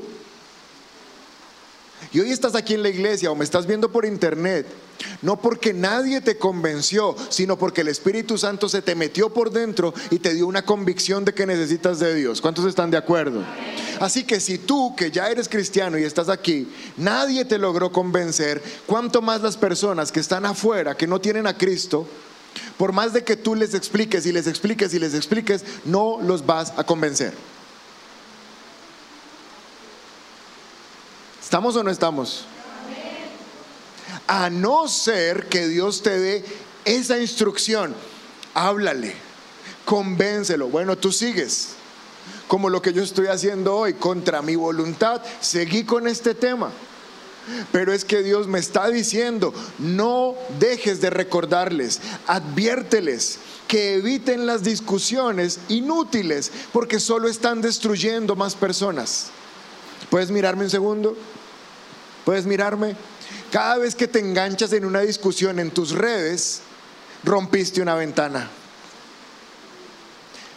[2.12, 4.66] Y hoy estás aquí en la iglesia o me estás viendo por internet,
[5.22, 9.94] no porque nadie te convenció, sino porque el Espíritu Santo se te metió por dentro
[10.10, 12.40] y te dio una convicción de que necesitas de Dios.
[12.40, 13.44] ¿Cuántos están de acuerdo?
[14.00, 18.60] Así que si tú, que ya eres cristiano y estás aquí, nadie te logró convencer,
[18.86, 22.08] cuánto más las personas que están afuera, que no tienen a Cristo,
[22.76, 26.44] por más de que tú les expliques y les expliques y les expliques, no los
[26.44, 27.34] vas a convencer.
[31.50, 32.44] ¿Estamos o no estamos?
[34.28, 36.44] A no ser que Dios te dé
[36.84, 37.92] esa instrucción,
[38.54, 39.16] háblale,
[39.84, 40.68] convéncelo.
[40.68, 41.70] Bueno, tú sigues,
[42.46, 46.70] como lo que yo estoy haciendo hoy, contra mi voluntad, seguí con este tema.
[47.72, 54.62] Pero es que Dios me está diciendo, no dejes de recordarles, adviérteles que eviten las
[54.62, 59.30] discusiones inútiles porque solo están destruyendo más personas.
[60.10, 61.16] ¿Puedes mirarme un segundo?
[62.24, 62.96] ¿Puedes mirarme?
[63.50, 66.60] Cada vez que te enganchas en una discusión en tus redes,
[67.24, 68.48] rompiste una ventana.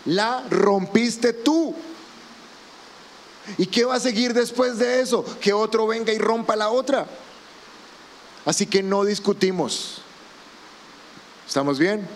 [0.05, 1.75] La rompiste tú.
[3.57, 5.25] ¿Y qué va a seguir después de eso?
[5.41, 7.05] Que otro venga y rompa la otra.
[8.45, 10.01] Así que no discutimos.
[11.47, 12.07] ¿Estamos bien?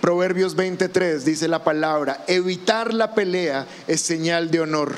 [0.00, 4.94] Proverbios 23 dice la palabra, evitar la pelea es señal de honor.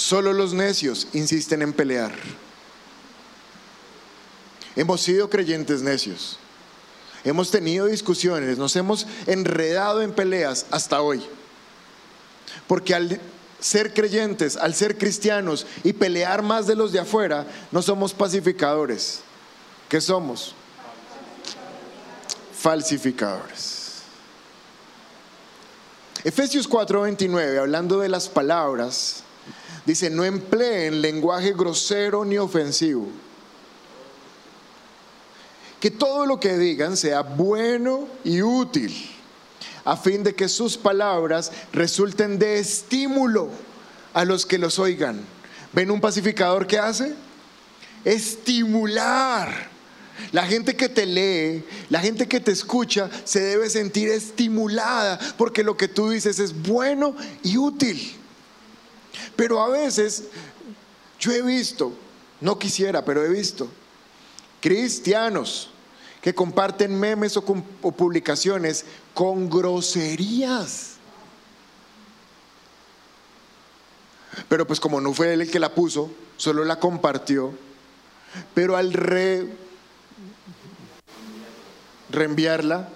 [0.00, 2.10] Solo los necios insisten en pelear.
[4.74, 6.38] Hemos sido creyentes necios.
[7.22, 11.22] Hemos tenido discusiones, nos hemos enredado en peleas hasta hoy.
[12.66, 13.20] Porque al
[13.58, 19.20] ser creyentes, al ser cristianos y pelear más de los de afuera, no somos pacificadores.
[19.86, 20.54] ¿Qué somos?
[22.58, 24.00] Falsificadores.
[26.24, 29.24] Efesios 4:29, hablando de las palabras,
[29.90, 33.08] dice, no empleen lenguaje grosero ni ofensivo.
[35.80, 38.94] Que todo lo que digan sea bueno y útil,
[39.84, 43.48] a fin de que sus palabras resulten de estímulo
[44.12, 45.20] a los que los oigan.
[45.72, 47.14] ¿Ven un pacificador que hace?
[48.04, 49.70] Estimular.
[50.32, 55.64] La gente que te lee, la gente que te escucha, se debe sentir estimulada porque
[55.64, 58.19] lo que tú dices es bueno y útil.
[59.40, 60.24] Pero a veces,
[61.18, 61.94] yo he visto,
[62.42, 63.68] no quisiera, pero he visto,
[64.60, 65.70] cristianos
[66.20, 70.96] que comparten memes o, publicaciones con groserías.
[74.46, 77.54] Pero pues como no fue él el que la puso, solo la compartió.
[78.52, 79.54] Pero al re,
[82.10, 82.90] reenviarla,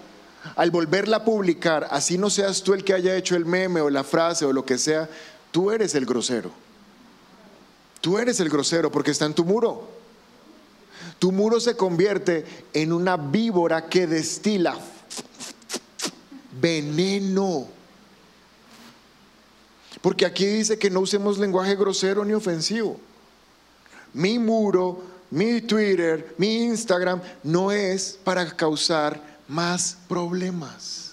[0.57, 3.89] al volverla a publicar, así no seas tú el que haya hecho el meme o
[3.89, 5.09] la frase o lo que sea,
[5.55, 6.51] tú eres el grosero.
[8.01, 9.89] Tú eres el grosero porque está en tu muro.
[11.21, 14.77] Tu muro se convierte en una víbora que destila
[16.61, 17.69] veneno.
[20.01, 22.99] Porque aquí dice que no usemos lenguaje grosero ni ofensivo.
[24.13, 31.04] Mi muro, mi Twitter, mi Instagram no es para causar más problemas.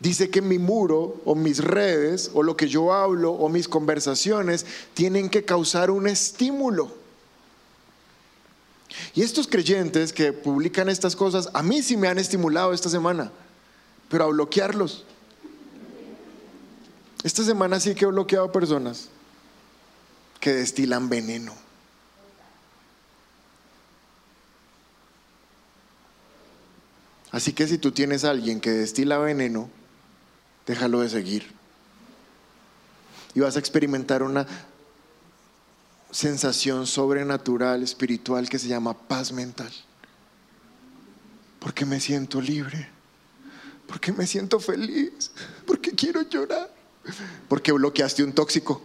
[0.00, 4.64] Dice que mi muro o mis redes o lo que yo hablo o mis conversaciones
[4.94, 6.92] tienen que causar un estímulo.
[9.14, 13.32] Y estos creyentes que publican estas cosas, a mí sí me han estimulado esta semana,
[14.08, 15.04] pero a bloquearlos.
[17.24, 19.08] Esta semana sí que he bloqueado personas
[20.40, 21.54] que destilan veneno.
[27.32, 29.68] Así que si tú tienes a alguien que destila veneno,
[30.68, 31.50] déjalo de seguir.
[33.34, 34.46] Y vas a experimentar una
[36.10, 39.72] sensación sobrenatural, espiritual, que se llama paz mental.
[41.58, 42.88] Porque me siento libre.
[43.86, 45.30] Porque me siento feliz.
[45.66, 46.70] Porque quiero llorar.
[47.48, 48.82] Porque bloqueaste un tóxico.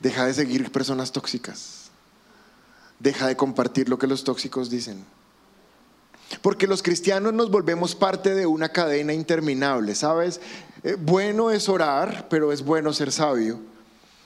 [0.00, 1.90] Deja de seguir personas tóxicas.
[2.98, 5.04] Deja de compartir lo que los tóxicos dicen.
[6.42, 10.40] Porque los cristianos nos volvemos parte de una cadena interminable, ¿sabes?
[10.82, 13.58] Eh, bueno es orar, pero es bueno ser sabio.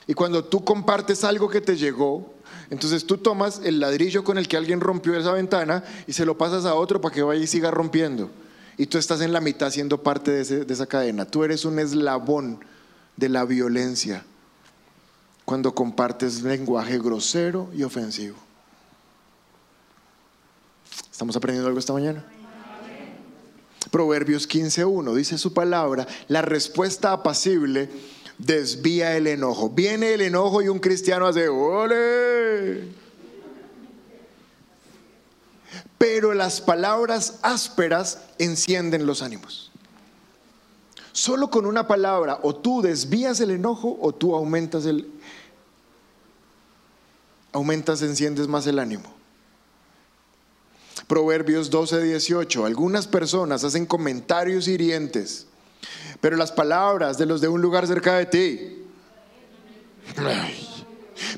[0.06, 2.34] Y cuando tú compartes algo que te llegó,
[2.70, 6.36] entonces tú tomas el ladrillo con el que alguien rompió esa ventana y se lo
[6.36, 8.30] pasas a otro para que vaya y siga rompiendo.
[8.76, 11.24] Y tú estás en la mitad siendo parte de, esa cadena.
[11.24, 12.60] Tú eres un eslabón
[13.16, 14.24] de la violencia
[15.44, 18.36] cuando compartes lenguaje grosero y ofensivo.
[21.22, 22.24] ¿Estamos aprendiendo algo esta mañana?
[23.92, 27.88] Proverbios 15.1 dice su palabra, la respuesta apacible
[28.38, 29.70] desvía el enojo.
[29.70, 32.88] Viene el enojo y un cristiano hace, ¡ole!
[35.96, 39.70] Pero las palabras ásperas encienden los ánimos.
[41.12, 45.08] Solo con una palabra o tú desvías el enojo o tú aumentas el
[47.52, 49.21] aumentas, enciendes más el ánimo.
[51.06, 52.64] Proverbios 12, 18.
[52.64, 55.46] Algunas personas hacen comentarios hirientes,
[56.20, 58.78] pero las palabras de los de un lugar cerca de ti.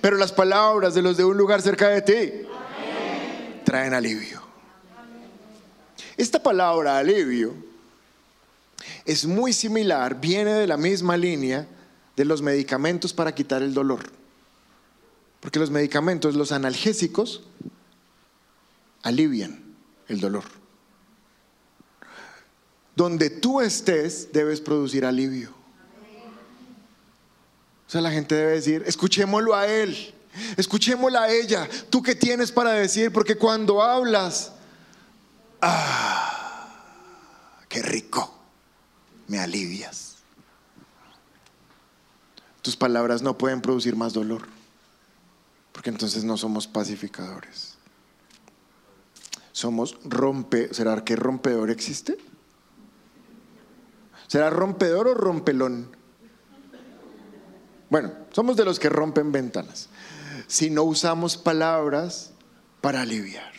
[0.00, 2.48] Pero las palabras de los de un lugar cerca de ti
[3.64, 4.42] traen alivio.
[6.16, 7.54] Esta palabra alivio
[9.04, 11.66] es muy similar, viene de la misma línea
[12.16, 14.00] de los medicamentos para quitar el dolor.
[15.40, 17.42] Porque los medicamentos, los analgésicos,
[19.04, 19.62] alivian
[20.08, 20.44] el dolor.
[22.96, 25.50] Donde tú estés, debes producir alivio.
[27.86, 30.14] O sea, la gente debe decir, escuchémoslo a él,
[30.56, 31.68] escuchémosla a ella.
[31.90, 33.12] ¿Tú qué tienes para decir?
[33.12, 34.52] Porque cuando hablas,
[35.60, 36.72] ah,
[37.68, 38.34] qué rico,
[39.28, 40.16] me alivias.
[42.62, 44.48] Tus palabras no pueden producir más dolor,
[45.72, 47.73] porque entonces no somos pacificadores.
[49.54, 52.18] Somos rompe, ¿será que rompedor existe?
[54.26, 55.94] ¿Será rompedor o rompelón?
[57.88, 59.88] Bueno, somos de los que rompen ventanas.
[60.48, 62.32] Si no usamos palabras
[62.80, 63.52] para aliviar.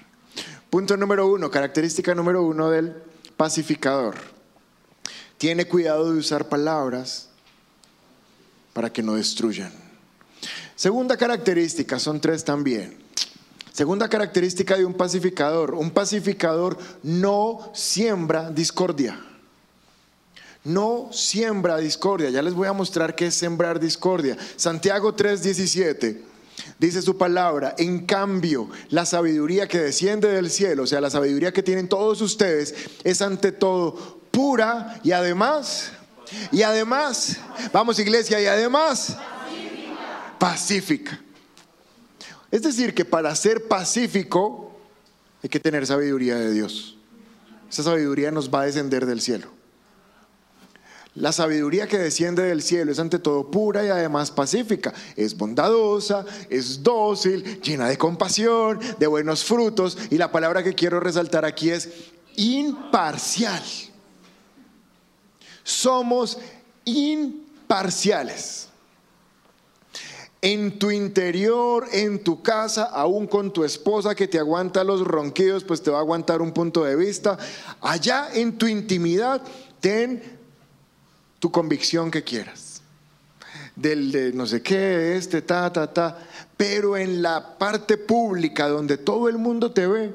[0.70, 2.94] Punto número uno, característica número uno del
[3.38, 4.16] pacificador.
[5.38, 7.30] Tiene cuidado de usar palabras
[8.74, 9.72] para que no destruyan.
[10.76, 13.05] Segunda característica, son tres también.
[13.76, 15.74] Segunda característica de un pacificador.
[15.74, 19.20] Un pacificador no siembra discordia.
[20.64, 22.30] No siembra discordia.
[22.30, 24.38] Ya les voy a mostrar qué es sembrar discordia.
[24.56, 26.22] Santiago 3:17
[26.80, 27.76] dice su palabra.
[27.78, 32.22] En cambio, la sabiduría que desciende del cielo, o sea, la sabiduría que tienen todos
[32.22, 32.74] ustedes,
[33.04, 35.92] es ante todo pura y además,
[36.50, 37.40] y además,
[37.74, 39.18] vamos iglesia, y además,
[40.40, 41.25] pacífica.
[42.56, 44.72] Es decir, que para ser pacífico
[45.44, 46.96] hay que tener sabiduría de Dios.
[47.70, 49.50] Esa sabiduría nos va a descender del cielo.
[51.16, 54.94] La sabiduría que desciende del cielo es ante todo pura y además pacífica.
[55.18, 59.98] Es bondadosa, es dócil, llena de compasión, de buenos frutos.
[60.10, 61.90] Y la palabra que quiero resaltar aquí es
[62.38, 63.62] imparcial.
[65.62, 66.38] Somos
[66.86, 68.70] imparciales.
[70.46, 75.64] En tu interior, en tu casa, aún con tu esposa que te aguanta los ronquidos,
[75.64, 77.36] pues te va a aguantar un punto de vista.
[77.82, 79.42] Allá en tu intimidad,
[79.80, 80.22] ten
[81.40, 82.84] tu convicción que quieras.
[83.76, 86.20] Del de no sé qué, este, ta, ta, ta.
[86.56, 90.14] Pero en la parte pública donde todo el mundo te ve,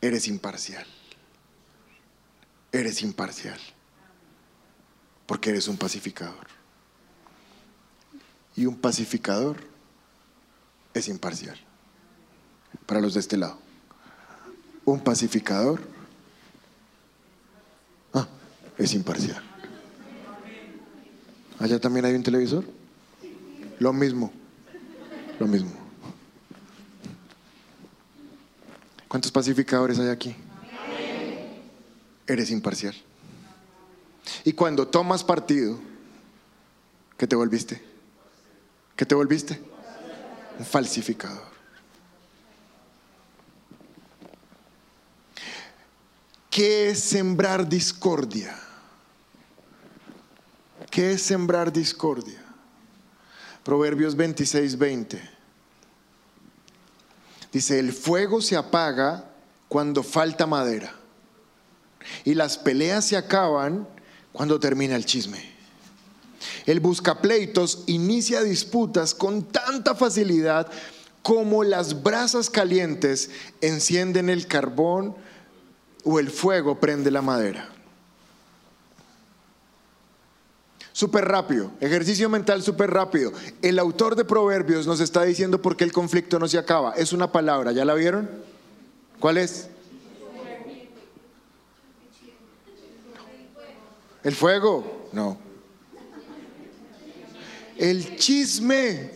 [0.00, 0.84] eres imparcial.
[2.72, 3.60] Eres imparcial.
[5.26, 6.55] Porque eres un pacificador.
[8.56, 9.58] Y un pacificador
[10.94, 11.58] es imparcial.
[12.86, 13.58] Para los de este lado.
[14.84, 15.80] Un pacificador
[18.14, 18.26] ah,
[18.78, 19.42] es imparcial.
[21.58, 22.64] Allá también hay un televisor.
[23.78, 24.32] Lo mismo.
[25.38, 25.72] Lo mismo.
[29.08, 30.34] ¿Cuántos pacificadores hay aquí?
[32.26, 32.94] Eres imparcial.
[34.44, 35.78] Y cuando tomas partido,
[37.16, 37.95] ¿qué te volviste?
[38.96, 39.60] ¿Qué te volviste?
[40.58, 41.54] Un falsificador.
[46.50, 48.58] ¿Qué es sembrar discordia?
[50.90, 52.42] ¿Qué es sembrar discordia?
[53.62, 55.30] Proverbios 26, 20.
[57.52, 59.30] Dice, el fuego se apaga
[59.68, 60.94] cuando falta madera
[62.24, 63.86] y las peleas se acaban
[64.32, 65.55] cuando termina el chisme.
[66.66, 70.68] El buscapleitos inicia disputas con tanta facilidad
[71.22, 75.14] como las brasas calientes encienden el carbón
[76.04, 77.68] o el fuego prende la madera.
[80.92, 83.32] Súper rápido, ejercicio mental súper rápido.
[83.60, 86.94] El autor de Proverbios nos está diciendo por qué el conflicto no se acaba.
[86.94, 88.28] Es una palabra, ¿ya la vieron?
[89.20, 89.68] ¿Cuál es?
[94.24, 95.08] ¿El fuego?
[95.12, 95.45] No.
[97.78, 99.10] El chisme.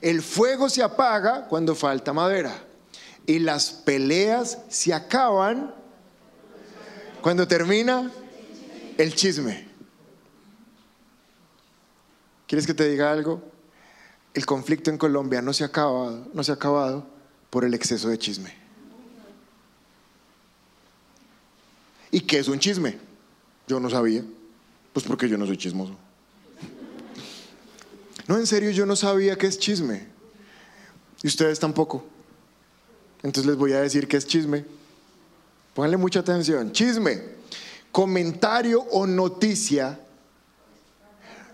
[0.00, 2.54] El fuego se apaga cuando falta madera.
[3.26, 5.74] Y las peleas se acaban
[7.20, 8.10] cuando termina
[8.98, 9.66] el chisme.
[12.46, 13.42] ¿Quieres que te diga algo?
[14.32, 17.06] El conflicto en Colombia no se ha acabado, no se ha acabado
[17.50, 18.52] por el exceso de chisme.
[22.10, 22.98] ¿Y qué es un chisme?
[23.66, 24.22] Yo no sabía.
[24.92, 25.96] Pues porque yo no soy chismoso.
[28.28, 30.06] No, en serio, yo no sabía qué es chisme.
[31.22, 32.04] Y ustedes tampoco.
[33.22, 34.64] Entonces les voy a decir qué es chisme.
[35.74, 36.72] Pónganle mucha atención.
[36.72, 37.22] Chisme.
[37.92, 39.98] Comentario o noticia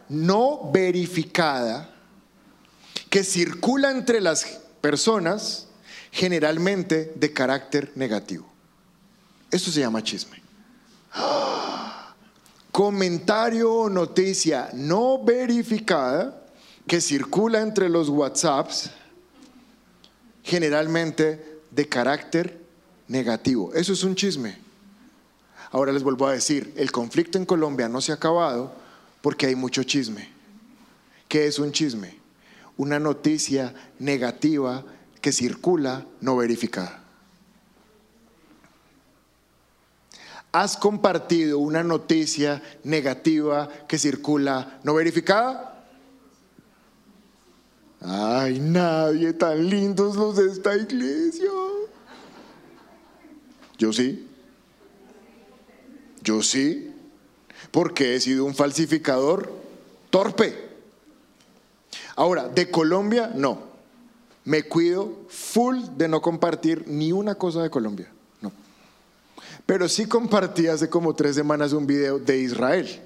[0.09, 1.95] no verificada
[3.09, 4.45] que circula entre las
[4.81, 5.67] personas
[6.11, 8.47] generalmente de carácter negativo.
[9.51, 10.43] Eso se llama chisme.
[12.71, 16.42] Comentario o noticia no verificada
[16.87, 18.91] que circula entre los WhatsApps
[20.43, 22.61] generalmente de carácter
[23.09, 23.73] negativo.
[23.75, 24.59] Eso es un chisme.
[25.71, 28.75] Ahora les vuelvo a decir, el conflicto en Colombia no se ha acabado
[29.23, 30.29] porque hay mucho chisme.
[31.29, 32.19] ¿Qué es un chisme?
[32.77, 34.85] Una noticia negativa
[35.21, 37.03] que circula no verificada.
[40.51, 45.72] ¿Has compartido una noticia negativa que circula no verificada?
[48.05, 51.51] Ay, nadie tan lindos los de esta iglesia.
[53.79, 54.27] Yo sí.
[56.23, 56.93] Yo sí.
[57.71, 59.53] Porque he sido un falsificador
[60.11, 60.71] torpe.
[62.17, 63.71] Ahora, de Colombia, no.
[64.45, 68.11] Me cuido full de no compartir ni una cosa de Colombia.
[68.41, 68.53] No.
[69.65, 73.01] Pero sí compartí hace como tres semanas un video de Israel,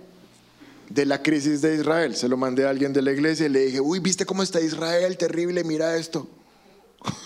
[0.89, 2.17] de la crisis de Israel.
[2.17, 4.61] Se lo mandé a alguien de la iglesia y le dije, uy, ¿viste cómo está
[4.61, 5.17] Israel?
[5.17, 6.29] Terrible, mira esto.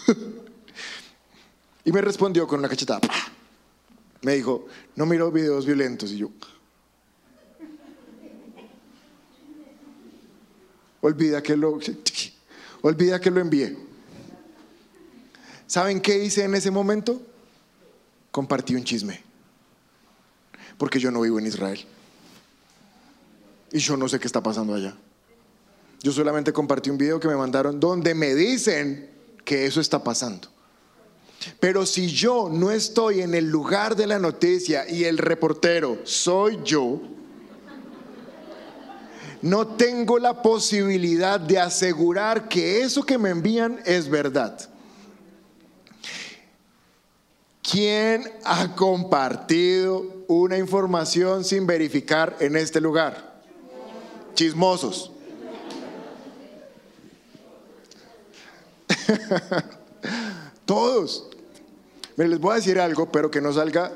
[1.84, 3.00] y me respondió con una cachetada.
[4.22, 6.12] Me dijo, no miro videos violentos.
[6.12, 6.30] Y yo,
[11.00, 11.78] olvida que lo,
[12.82, 13.76] olvida que lo envié.
[15.66, 17.22] ¿Saben qué hice en ese momento?
[18.30, 19.22] Compartí un chisme.
[20.76, 21.86] Porque yo no vivo en Israel.
[23.72, 24.94] Y yo no sé qué está pasando allá.
[26.02, 29.10] Yo solamente compartí un video que me mandaron donde me dicen
[29.44, 30.48] que eso está pasando.
[31.58, 36.58] Pero si yo no estoy en el lugar de la noticia y el reportero soy
[36.64, 37.00] yo,
[39.42, 44.58] no tengo la posibilidad de asegurar que eso que me envían es verdad.
[47.62, 53.29] ¿Quién ha compartido una información sin verificar en este lugar?
[54.40, 55.10] Chismosos.
[60.64, 61.28] Todos.
[62.16, 63.92] Miren, les voy a decir algo, pero que no salga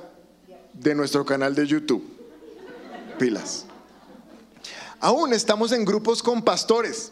[0.75, 2.05] de nuestro canal de YouTube.
[3.19, 3.65] Pilas.
[5.01, 7.11] Aún estamos en grupos con pastores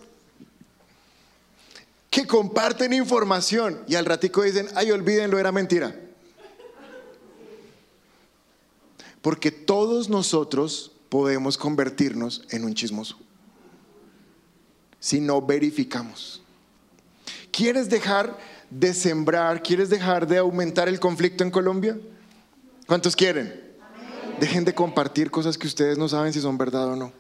[2.11, 5.99] que comparten información y al ratico dicen, ay, olvídenlo, era mentira.
[9.23, 13.19] Porque todos nosotros podemos convertirnos en un chismoso
[14.99, 16.41] si no verificamos.
[17.51, 18.39] ¿Quieres dejar
[18.71, 19.63] de sembrar?
[19.63, 21.99] ¿Quieres dejar de aumentar el conflicto en Colombia?
[22.87, 23.61] ¿Cuántos quieren?
[24.41, 27.13] Dejen de compartir cosas que ustedes no saben si son verdad o no.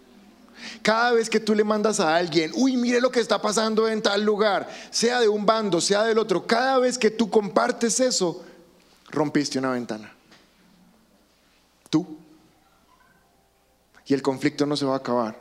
[0.81, 4.01] Cada vez que tú le mandas a alguien, uy, mire lo que está pasando en
[4.01, 8.43] tal lugar, sea de un bando, sea del otro, cada vez que tú compartes eso,
[9.11, 10.15] rompiste una ventana.
[11.91, 12.22] Tú.
[14.07, 15.39] Y el conflicto no se va a acabar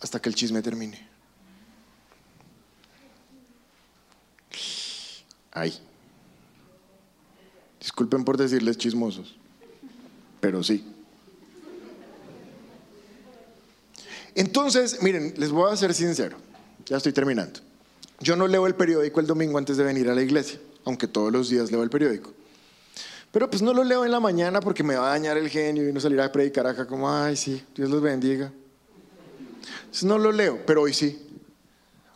[0.00, 1.08] hasta que el chisme termine.
[5.52, 5.78] Ay.
[7.80, 9.36] Disculpen por decirles chismosos,
[10.40, 10.84] pero sí.
[14.34, 16.36] Entonces, miren, les voy a ser sincero,
[16.86, 17.60] ya estoy terminando.
[18.20, 21.32] Yo no leo el periódico el domingo antes de venir a la iglesia, aunque todos
[21.32, 22.32] los días leo el periódico.
[23.32, 25.88] Pero pues no lo leo en la mañana porque me va a dañar el genio
[25.88, 28.52] y no salir a predicar acá como, ay, sí, Dios los bendiga.
[29.80, 31.26] Entonces no lo leo, pero hoy sí.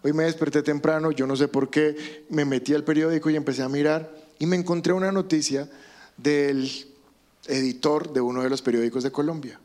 [0.02, 3.62] Hoy me desperté temprano, yo no sé por qué, me metí al periódico y empecé
[3.62, 5.70] a mirar y me encontré una noticia
[6.16, 6.68] del
[7.46, 9.58] editor de uno de los periódicos de Colombia.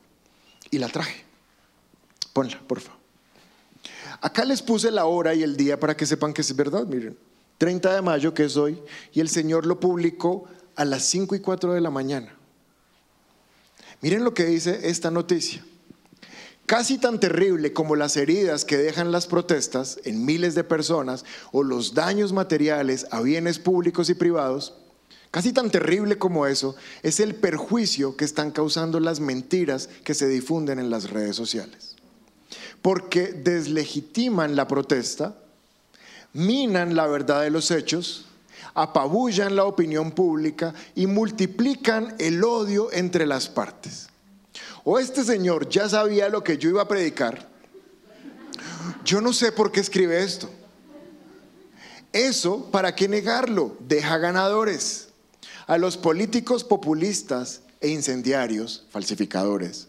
[0.71, 1.23] Y la traje.
[2.31, 2.99] Ponla, por favor.
[4.21, 7.17] Acá les puse la hora y el día para que sepan que es verdad, miren.
[7.57, 8.79] 30 de mayo, que es hoy,
[9.11, 10.47] y el Señor lo publicó
[10.79, 12.33] a las 5 y 4 de la mañana.
[13.99, 15.61] Miren lo que dice esta noticia.
[16.65, 21.63] Casi tan terrible como las heridas que dejan las protestas en miles de personas o
[21.63, 24.73] los daños materiales a bienes públicos y privados,
[25.31, 30.29] casi tan terrible como eso es el perjuicio que están causando las mentiras que se
[30.29, 31.97] difunden en las redes sociales.
[32.81, 35.35] Porque deslegitiman la protesta,
[36.31, 38.28] minan la verdad de los hechos,
[38.73, 44.07] apabullan la opinión pública y multiplican el odio entre las partes.
[44.83, 47.47] O este señor ya sabía lo que yo iba a predicar.
[49.03, 50.49] Yo no sé por qué escribe esto.
[52.11, 53.75] Eso, ¿para qué negarlo?
[53.79, 55.09] Deja ganadores.
[55.67, 59.87] A los políticos populistas e incendiarios, falsificadores,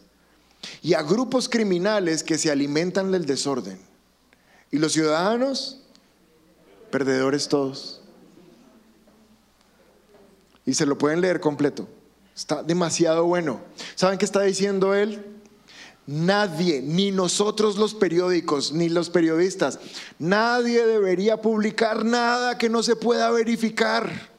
[0.82, 3.78] y a grupos criminales que se alimentan del desorden.
[4.70, 5.80] Y los ciudadanos,
[6.90, 7.99] perdedores todos.
[10.70, 11.88] Y se lo pueden leer completo.
[12.32, 13.60] Está demasiado bueno.
[13.96, 15.20] ¿Saben qué está diciendo él?
[16.06, 19.80] Nadie, ni nosotros los periódicos, ni los periodistas,
[20.20, 24.30] nadie debería publicar nada que no se pueda verificar.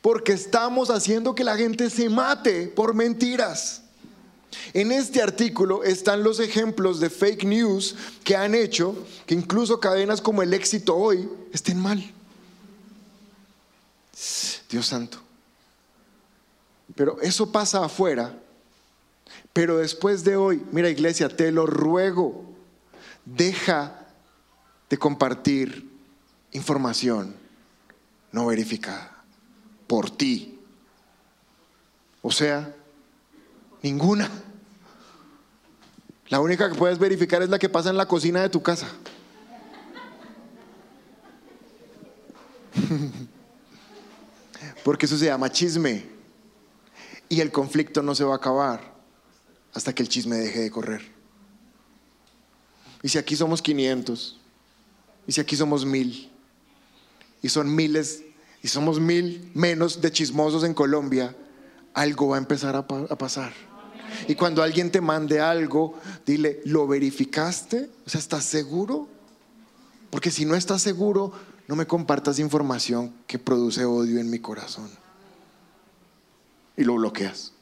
[0.00, 3.82] Porque estamos haciendo que la gente se mate por mentiras.
[4.72, 10.22] En este artículo están los ejemplos de fake news que han hecho que incluso cadenas
[10.22, 12.14] como el éxito hoy estén mal.
[14.68, 15.18] Dios santo.
[16.94, 18.38] Pero eso pasa afuera.
[19.52, 22.44] Pero después de hoy, mira iglesia, te lo ruego,
[23.24, 24.06] deja
[24.88, 25.88] de compartir
[26.52, 27.34] información
[28.32, 29.24] no verificada
[29.86, 30.58] por ti.
[32.22, 32.74] O sea,
[33.82, 34.30] ninguna.
[36.28, 38.88] La única que puedes verificar es la que pasa en la cocina de tu casa.
[44.84, 46.04] Porque eso se llama chisme.
[47.28, 48.94] Y el conflicto no se va a acabar
[49.74, 51.02] hasta que el chisme deje de correr.
[53.02, 54.38] Y si aquí somos 500,
[55.26, 56.30] y si aquí somos mil,
[57.42, 58.24] y son miles,
[58.62, 61.36] y somos mil menos de chismosos en Colombia,
[61.94, 63.52] algo va a empezar a, a pasar.
[64.26, 67.90] Y cuando alguien te mande algo, dile, ¿lo verificaste?
[68.06, 69.08] O sea, ¿estás seguro?
[70.10, 71.32] Porque si no estás seguro,
[71.68, 74.90] no me compartas información que produce odio en mi corazón.
[76.78, 77.52] Y lo bloqueas.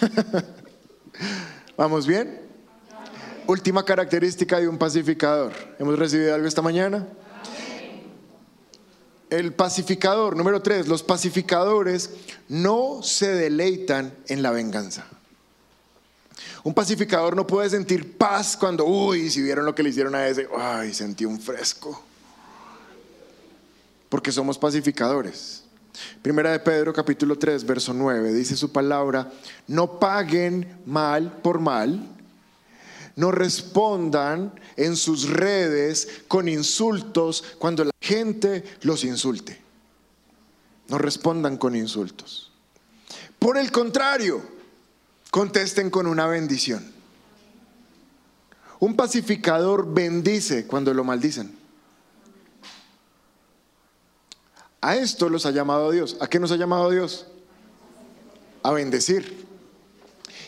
[1.76, 2.40] ¿Vamos bien?
[3.46, 5.52] Última característica de un pacificador.
[5.78, 7.06] ¿Hemos recibido algo esta mañana?
[9.30, 12.10] El pacificador, número tres, los pacificadores
[12.48, 15.06] no se deleitan en la venganza.
[16.64, 20.28] Un pacificador no puede sentir paz cuando, uy, si vieron lo que le hicieron a
[20.28, 22.02] ese, ay, sentí un fresco.
[24.08, 25.64] Porque somos pacificadores.
[26.22, 29.32] Primera de Pedro capítulo 3, verso 9, dice su palabra,
[29.66, 32.08] no paguen mal por mal,
[33.16, 39.60] no respondan en sus redes con insultos cuando la gente los insulte.
[40.88, 42.52] No respondan con insultos.
[43.38, 44.42] Por el contrario,
[45.32, 46.84] contesten con una bendición.
[48.80, 51.56] Un pacificador bendice cuando lo maldicen.
[54.82, 56.18] A esto los ha llamado Dios.
[56.20, 57.26] ¿A qué nos ha llamado Dios?
[58.62, 59.46] A bendecir.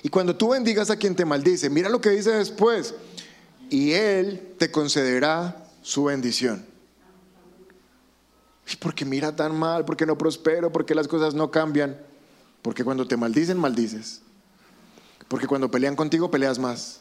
[0.02, 2.94] Y cuando tú bendigas a quien te maldice, mira lo que dice después.
[3.70, 6.66] Y Él te concederá su bendición.
[8.70, 9.86] ¿Y por qué mira tan mal?
[9.86, 10.70] ¿Por qué no prospero?
[10.70, 11.98] ¿Por qué las cosas no cambian?
[12.60, 14.20] Porque cuando te maldicen, maldices.
[15.34, 17.00] Porque cuando pelean contigo, peleas más.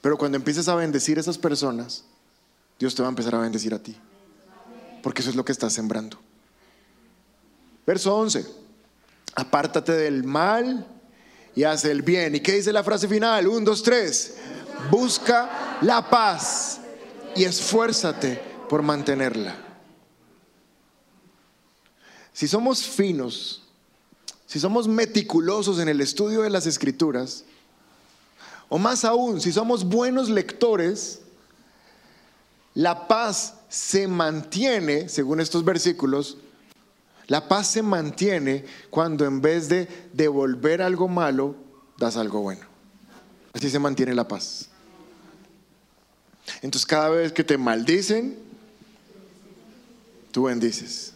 [0.00, 2.04] Pero cuando empieces a bendecir a esas personas,
[2.78, 3.96] Dios te va a empezar a bendecir a ti.
[5.02, 6.16] Porque eso es lo que estás sembrando.
[7.84, 8.46] Verso 11.
[9.34, 10.86] Apártate del mal
[11.56, 12.36] y haz el bien.
[12.36, 13.48] ¿Y qué dice la frase final?
[13.48, 14.36] Un, dos, tres.
[14.92, 16.78] Busca la paz
[17.34, 19.56] y esfuérzate por mantenerla.
[22.32, 23.67] Si somos finos,
[24.48, 27.44] si somos meticulosos en el estudio de las escrituras,
[28.70, 31.20] o más aún, si somos buenos lectores,
[32.74, 36.38] la paz se mantiene, según estos versículos,
[37.26, 41.54] la paz se mantiene cuando en vez de devolver algo malo,
[41.98, 42.64] das algo bueno.
[43.52, 44.70] Así se mantiene la paz.
[46.62, 48.38] Entonces cada vez que te maldicen,
[50.32, 51.12] tú bendices.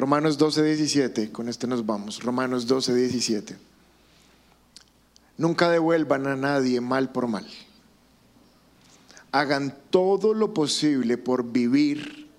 [0.00, 2.22] Romanos 12, 17, con este nos vamos.
[2.22, 3.54] Romanos 12, 17.
[5.36, 7.46] Nunca devuelvan a nadie mal por mal.
[9.30, 12.30] Hagan todo lo posible por vivir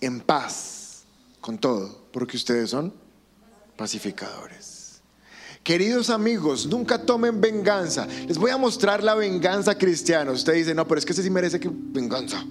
[0.00, 1.02] en paz
[1.42, 2.94] con todo, porque ustedes son
[3.76, 5.02] pacificadores.
[5.62, 8.06] Queridos amigos, nunca tomen venganza.
[8.26, 10.32] Les voy a mostrar la venganza cristiana.
[10.32, 12.42] Usted dice, no, pero es que ese sí merece que venganza.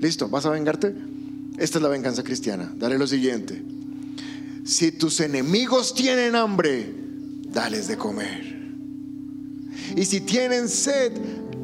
[0.00, 0.92] Listo, ¿vas a vengarte?
[1.58, 2.72] Esta es la venganza cristiana.
[2.76, 3.62] Dale lo siguiente.
[4.64, 6.94] Si tus enemigos tienen hambre,
[7.48, 8.52] dales de comer.
[9.96, 11.12] Y si tienen sed,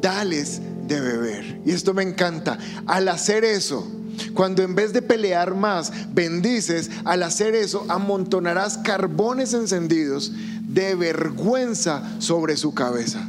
[0.01, 1.61] dales de beber.
[1.65, 2.57] Y esto me encanta.
[2.85, 3.89] Al hacer eso,
[4.33, 10.33] cuando en vez de pelear más, bendices, al hacer eso, amontonarás carbones encendidos
[10.67, 13.27] de vergüenza sobre su cabeza.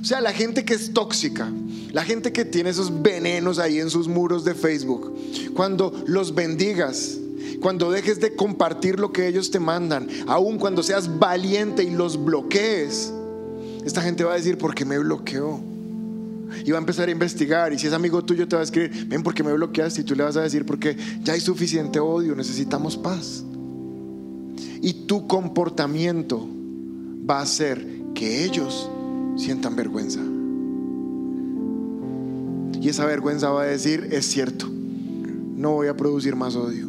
[0.00, 1.50] O sea, la gente que es tóxica,
[1.92, 5.14] la gente que tiene esos venenos ahí en sus muros de Facebook,
[5.54, 7.18] cuando los bendigas,
[7.60, 12.22] cuando dejes de compartir lo que ellos te mandan, aun cuando seas valiente y los
[12.22, 13.12] bloquees,
[13.84, 15.60] esta gente va a decir, ¿por qué me bloqueó?
[16.64, 17.72] Y va a empezar a investigar.
[17.72, 20.02] Y si es amigo tuyo, te va a escribir, ven, ¿por qué me bloqueaste?
[20.02, 23.44] Y tú le vas a decir, porque ya hay suficiente odio, necesitamos paz.
[24.82, 26.46] Y tu comportamiento
[27.28, 27.84] va a hacer
[28.14, 28.90] que ellos
[29.36, 30.20] sientan vergüenza.
[32.80, 36.88] Y esa vergüenza va a decir, es cierto, no voy a producir más odio.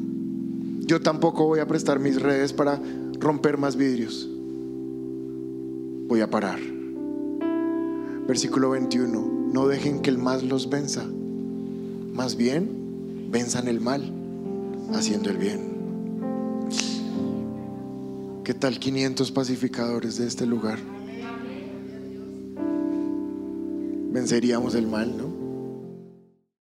[0.80, 2.82] Yo tampoco voy a prestar mis redes para
[3.20, 4.30] romper más vidrios.
[6.08, 6.60] Voy a parar.
[8.28, 9.50] Versículo 21.
[9.54, 11.06] No dejen que el mal los venza.
[12.14, 14.14] Más bien, venzan el mal
[14.94, 15.72] haciendo el bien.
[18.44, 20.80] ¿Qué tal 500 pacificadores de este lugar?
[24.12, 25.31] Venceríamos el mal, ¿no?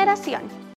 [0.00, 0.60] generación.